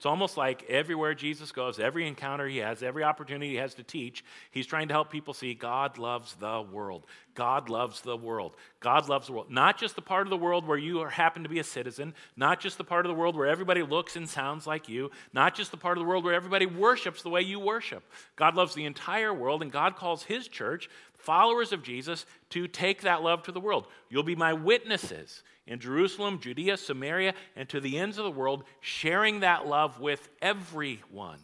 It's 0.00 0.06
almost 0.06 0.38
like 0.38 0.64
everywhere 0.70 1.12
Jesus 1.12 1.52
goes, 1.52 1.78
every 1.78 2.08
encounter 2.08 2.48
he 2.48 2.56
has, 2.56 2.82
every 2.82 3.04
opportunity 3.04 3.50
he 3.50 3.56
has 3.56 3.74
to 3.74 3.82
teach, 3.82 4.24
he's 4.50 4.66
trying 4.66 4.88
to 4.88 4.94
help 4.94 5.10
people 5.10 5.34
see 5.34 5.52
God 5.52 5.98
loves 5.98 6.36
the 6.36 6.62
world. 6.62 7.04
God 7.34 7.68
loves 7.68 8.00
the 8.00 8.16
world. 8.16 8.56
God 8.80 9.10
loves 9.10 9.26
the 9.26 9.34
world. 9.34 9.50
Not 9.50 9.76
just 9.76 9.96
the 9.96 10.00
part 10.00 10.26
of 10.26 10.30
the 10.30 10.38
world 10.38 10.66
where 10.66 10.78
you 10.78 11.04
happen 11.04 11.42
to 11.42 11.50
be 11.50 11.58
a 11.58 11.64
citizen, 11.64 12.14
not 12.34 12.60
just 12.60 12.78
the 12.78 12.84
part 12.84 13.04
of 13.04 13.10
the 13.10 13.14
world 13.14 13.36
where 13.36 13.46
everybody 13.46 13.82
looks 13.82 14.16
and 14.16 14.26
sounds 14.26 14.66
like 14.66 14.88
you, 14.88 15.10
not 15.34 15.54
just 15.54 15.70
the 15.70 15.76
part 15.76 15.98
of 15.98 16.02
the 16.02 16.08
world 16.08 16.24
where 16.24 16.32
everybody 16.32 16.64
worships 16.64 17.20
the 17.20 17.28
way 17.28 17.42
you 17.42 17.60
worship. 17.60 18.02
God 18.36 18.54
loves 18.54 18.74
the 18.74 18.86
entire 18.86 19.34
world, 19.34 19.60
and 19.60 19.70
God 19.70 19.96
calls 19.96 20.22
his 20.22 20.48
church, 20.48 20.88
followers 21.20 21.72
of 21.72 21.82
Jesus, 21.82 22.26
to 22.50 22.66
take 22.66 23.02
that 23.02 23.22
love 23.22 23.42
to 23.44 23.52
the 23.52 23.60
world. 23.60 23.86
You'll 24.08 24.22
be 24.22 24.36
my 24.36 24.52
witnesses 24.52 25.42
in 25.66 25.78
Jerusalem, 25.78 26.40
Judea, 26.40 26.76
Samaria, 26.76 27.34
and 27.56 27.68
to 27.68 27.80
the 27.80 27.98
ends 27.98 28.18
of 28.18 28.24
the 28.24 28.30
world, 28.30 28.64
sharing 28.80 29.40
that 29.40 29.66
love 29.66 30.00
with 30.00 30.28
everyone. 30.42 31.40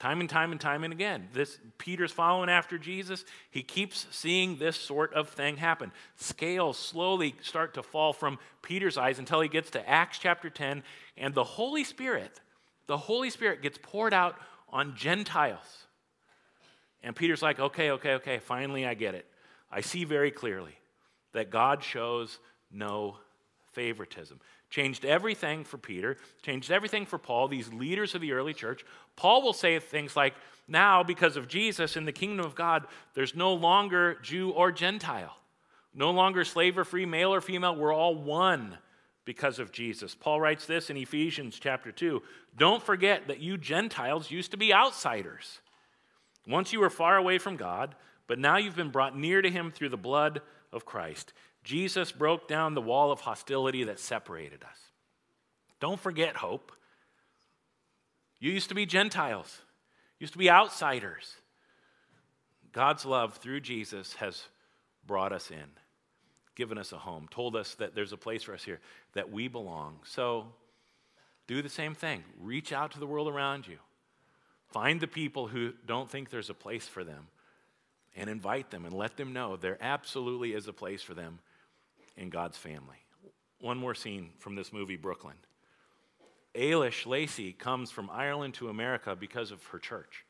Time 0.00 0.20
and 0.20 0.28
time 0.28 0.52
and 0.52 0.60
time 0.60 0.84
and 0.84 0.92
again. 0.92 1.28
This 1.32 1.58
Peter's 1.78 2.12
following 2.12 2.50
after 2.50 2.76
Jesus. 2.76 3.24
He 3.50 3.62
keeps 3.62 4.06
seeing 4.10 4.58
this 4.58 4.76
sort 4.76 5.14
of 5.14 5.30
thing 5.30 5.56
happen. 5.56 5.92
Scales 6.16 6.76
slowly 6.76 7.36
start 7.40 7.74
to 7.74 7.82
fall 7.82 8.12
from 8.12 8.38
Peter's 8.60 8.98
eyes 8.98 9.18
until 9.18 9.40
he 9.40 9.48
gets 9.48 9.70
to 9.70 9.88
Acts 9.88 10.18
chapter 10.18 10.50
10, 10.50 10.82
and 11.16 11.32
the 11.32 11.44
Holy 11.44 11.84
Spirit, 11.84 12.40
the 12.86 12.98
Holy 12.98 13.30
Spirit 13.30 13.62
gets 13.62 13.78
poured 13.80 14.12
out 14.12 14.36
on 14.68 14.94
Gentiles. 14.96 15.83
And 17.04 17.14
Peter's 17.14 17.42
like, 17.42 17.60
okay, 17.60 17.90
okay, 17.92 18.14
okay, 18.14 18.38
finally 18.38 18.86
I 18.86 18.94
get 18.94 19.14
it. 19.14 19.26
I 19.70 19.82
see 19.82 20.04
very 20.04 20.30
clearly 20.30 20.74
that 21.34 21.50
God 21.50 21.84
shows 21.84 22.38
no 22.72 23.18
favoritism. 23.72 24.40
Changed 24.70 25.04
everything 25.04 25.64
for 25.64 25.76
Peter, 25.76 26.16
changed 26.42 26.70
everything 26.70 27.04
for 27.04 27.18
Paul, 27.18 27.46
these 27.46 27.72
leaders 27.72 28.14
of 28.14 28.22
the 28.22 28.32
early 28.32 28.54
church. 28.54 28.84
Paul 29.16 29.42
will 29.42 29.52
say 29.52 29.78
things 29.78 30.16
like, 30.16 30.34
Now, 30.66 31.02
because 31.02 31.36
of 31.36 31.46
Jesus 31.46 31.96
in 31.96 32.06
the 32.06 32.12
kingdom 32.12 32.44
of 32.44 32.54
God, 32.54 32.86
there's 33.14 33.36
no 33.36 33.52
longer 33.52 34.18
Jew 34.22 34.50
or 34.50 34.72
Gentile, 34.72 35.36
no 35.94 36.10
longer 36.10 36.44
slave 36.44 36.78
or 36.78 36.84
free, 36.84 37.06
male 37.06 37.34
or 37.34 37.40
female. 37.40 37.76
We're 37.76 37.94
all 37.94 38.14
one 38.14 38.78
because 39.24 39.58
of 39.58 39.72
Jesus. 39.72 40.14
Paul 40.14 40.40
writes 40.40 40.66
this 40.66 40.90
in 40.90 40.96
Ephesians 40.96 41.58
chapter 41.60 41.92
2 41.92 42.22
Don't 42.56 42.82
forget 42.82 43.28
that 43.28 43.40
you 43.40 43.58
Gentiles 43.58 44.30
used 44.30 44.50
to 44.52 44.56
be 44.56 44.72
outsiders. 44.72 45.60
Once 46.46 46.72
you 46.72 46.80
were 46.80 46.90
far 46.90 47.16
away 47.16 47.38
from 47.38 47.56
God, 47.56 47.94
but 48.26 48.38
now 48.38 48.56
you've 48.56 48.76
been 48.76 48.90
brought 48.90 49.16
near 49.16 49.42
to 49.42 49.50
him 49.50 49.70
through 49.70 49.88
the 49.90 49.96
blood 49.96 50.40
of 50.72 50.84
Christ. 50.84 51.32
Jesus 51.62 52.12
broke 52.12 52.48
down 52.48 52.74
the 52.74 52.80
wall 52.80 53.10
of 53.10 53.20
hostility 53.20 53.84
that 53.84 53.98
separated 53.98 54.62
us. 54.62 54.76
Don't 55.80 56.00
forget 56.00 56.36
hope. 56.36 56.72
You 58.38 58.50
used 58.52 58.68
to 58.68 58.74
be 58.74 58.86
Gentiles, 58.86 59.62
used 60.18 60.34
to 60.34 60.38
be 60.38 60.50
outsiders. 60.50 61.36
God's 62.72 63.06
love 63.06 63.36
through 63.36 63.60
Jesus 63.60 64.14
has 64.14 64.44
brought 65.06 65.32
us 65.32 65.50
in, 65.50 65.64
given 66.54 66.76
us 66.76 66.92
a 66.92 66.98
home, 66.98 67.28
told 67.30 67.56
us 67.56 67.74
that 67.76 67.94
there's 67.94 68.12
a 68.12 68.16
place 68.16 68.42
for 68.42 68.52
us 68.52 68.64
here, 68.64 68.80
that 69.14 69.30
we 69.30 69.48
belong. 69.48 70.00
So 70.04 70.46
do 71.46 71.62
the 71.62 71.68
same 71.68 71.94
thing. 71.94 72.24
Reach 72.40 72.72
out 72.72 72.90
to 72.92 72.98
the 72.98 73.06
world 73.06 73.28
around 73.28 73.66
you. 73.66 73.78
Find 74.74 75.00
the 75.00 75.06
people 75.06 75.46
who 75.46 75.72
don't 75.86 76.10
think 76.10 76.30
there's 76.30 76.50
a 76.50 76.54
place 76.54 76.88
for 76.88 77.04
them 77.04 77.28
and 78.16 78.28
invite 78.28 78.72
them 78.72 78.84
and 78.84 78.92
let 78.92 79.16
them 79.16 79.32
know 79.32 79.54
there 79.54 79.78
absolutely 79.80 80.52
is 80.52 80.66
a 80.66 80.72
place 80.72 81.00
for 81.00 81.14
them 81.14 81.38
in 82.16 82.28
God's 82.28 82.58
family. 82.58 82.96
One 83.60 83.78
more 83.78 83.94
scene 83.94 84.30
from 84.40 84.56
this 84.56 84.72
movie, 84.72 84.96
Brooklyn. 84.96 85.36
Eilis 86.56 87.06
Lacey 87.06 87.52
comes 87.52 87.92
from 87.92 88.10
Ireland 88.10 88.54
to 88.54 88.68
America 88.68 89.14
because 89.14 89.52
of 89.52 89.64
her 89.66 89.78
church. 89.78 90.24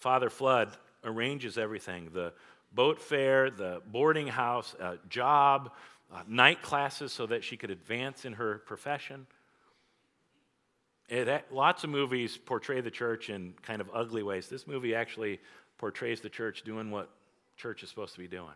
Father 0.00 0.28
Flood 0.28 0.76
arranges 1.04 1.58
everything 1.58 2.10
the 2.12 2.32
boat 2.72 3.00
fare, 3.00 3.50
the 3.50 3.82
boarding 3.86 4.26
house, 4.26 4.74
job, 5.08 5.70
uh, 6.12 6.22
night 6.26 6.60
classes 6.60 7.12
so 7.12 7.24
that 7.26 7.44
she 7.44 7.56
could 7.56 7.70
advance 7.70 8.24
in 8.24 8.32
her 8.32 8.58
profession. 8.66 9.28
It, 11.10 11.44
lots 11.50 11.82
of 11.82 11.90
movies 11.90 12.38
portray 12.38 12.80
the 12.80 12.90
church 12.90 13.30
in 13.30 13.54
kind 13.62 13.80
of 13.80 13.90
ugly 13.92 14.22
ways. 14.22 14.48
This 14.48 14.68
movie 14.68 14.94
actually 14.94 15.40
portrays 15.76 16.20
the 16.20 16.28
church 16.28 16.62
doing 16.62 16.92
what 16.92 17.10
church 17.56 17.82
is 17.82 17.88
supposed 17.88 18.14
to 18.14 18.20
be 18.20 18.28
doing. 18.28 18.54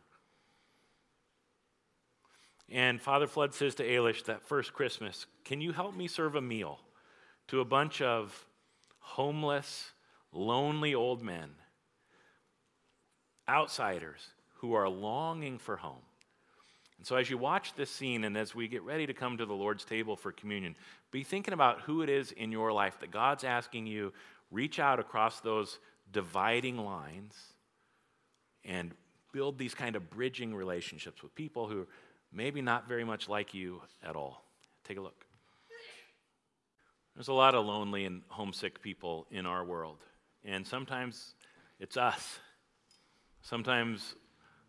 And 2.71 3.03
Father 3.03 3.27
Flood 3.27 3.55
says 3.55 3.75
to 3.77 3.85
Eilis 3.85 4.25
that 4.27 4.47
first 4.47 4.73
Christmas, 4.73 5.27
Can 5.45 5.61
you 5.61 5.73
help 5.73 5.97
me 5.97 6.07
serve 6.07 6.37
a 6.37 6.41
meal 6.41 6.79
to 7.49 7.61
a 7.61 7.65
bunch 7.65 8.01
of 8.01 8.47
homeless, 9.01 9.91
lonely 10.33 10.95
old 10.95 11.23
men, 11.23 11.51
outsiders 13.49 14.29
who 14.59 14.75
are 14.75 14.89
longing 14.89 15.59
for 15.59 15.77
home? 15.77 16.03
And 16.99 17.07
so, 17.07 17.17
as 17.17 17.29
you 17.29 17.37
watch 17.37 17.75
this 17.75 17.91
scene 17.91 18.25
and 18.25 18.37
as 18.37 18.55
we 18.55 18.69
get 18.69 18.83
ready 18.83 19.07
to 19.07 19.15
come 19.15 19.37
to 19.37 19.47
the 19.47 19.55
Lord's 19.55 19.85
table 19.85 20.17
for 20.17 20.33
communion, 20.33 20.77
be 21.11 21.23
thinking 21.23 21.55
about 21.55 21.81
who 21.83 22.03
it 22.03 22.09
is 22.09 22.33
in 22.33 22.53
your 22.53 22.73
life 22.73 22.99
that 23.01 23.11
God's 23.11 23.45
asking 23.45 23.87
you 23.87 24.13
reach 24.51 24.79
out 24.79 25.01
across 25.01 25.41
those 25.41 25.79
dividing 26.13 26.79
lines 26.79 27.35
and 28.65 28.93
build 29.33 29.59
these 29.59 29.75
kind 29.75 29.97
of 29.97 30.11
bridging 30.11 30.55
relationships 30.55 31.23
with 31.23 31.35
people 31.35 31.67
who 31.67 31.87
maybe 32.33 32.63
not 32.63 32.89
very 32.89 33.05
much 33.05 33.29
like 33.29 33.53
you 33.53 33.83
at 34.03 34.17
all. 34.17 34.45
Take 34.85 34.97
a 34.97 35.01
look. 35.01 35.25
There's 37.15 37.29
a 37.29 37.33
lot 37.33 37.55
of 37.55 37.65
lonely 37.65 38.05
and 38.07 38.23
homesick 38.29 38.83
people 38.83 39.27
in 39.31 39.47
our 39.47 39.65
world, 39.65 39.99
and 40.45 40.67
sometimes 40.67 41.35
it's 41.79 41.97
us. 41.97 42.39
Sometimes 43.43 44.15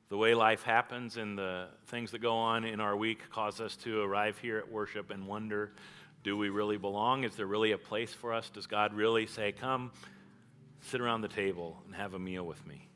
the 0.10 0.18
way 0.18 0.36
life 0.36 0.64
happens 0.64 1.18
and 1.18 1.38
the 1.38 1.68
things 1.88 2.12
that 2.12 2.20
go 2.20 2.36
on 2.36 2.64
in 2.64 2.80
our 2.80 2.96
week 2.96 3.20
cause 3.32 3.60
us 3.60 3.76
to 3.78 4.02
arrive 4.02 4.38
here 4.38 4.58
at 4.58 4.72
worship 4.72 5.12
and 5.12 5.26
wonder 5.28 5.72
do 6.26 6.36
we 6.36 6.50
really 6.50 6.78
belong? 6.78 7.24
Is 7.24 7.36
there 7.36 7.46
really 7.46 7.72
a 7.72 7.78
place 7.78 8.12
for 8.12 8.34
us? 8.34 8.50
Does 8.50 8.66
God 8.66 8.96
really 8.96 9.28
say, 9.28 9.52
Come, 9.52 9.92
sit 10.82 11.00
around 11.00 11.22
the 11.22 11.28
table 11.28 11.78
and 11.86 11.96
have 11.96 12.16
a 12.16 12.20
meal 12.20 12.44
with 12.44 12.66
me? 12.66 12.88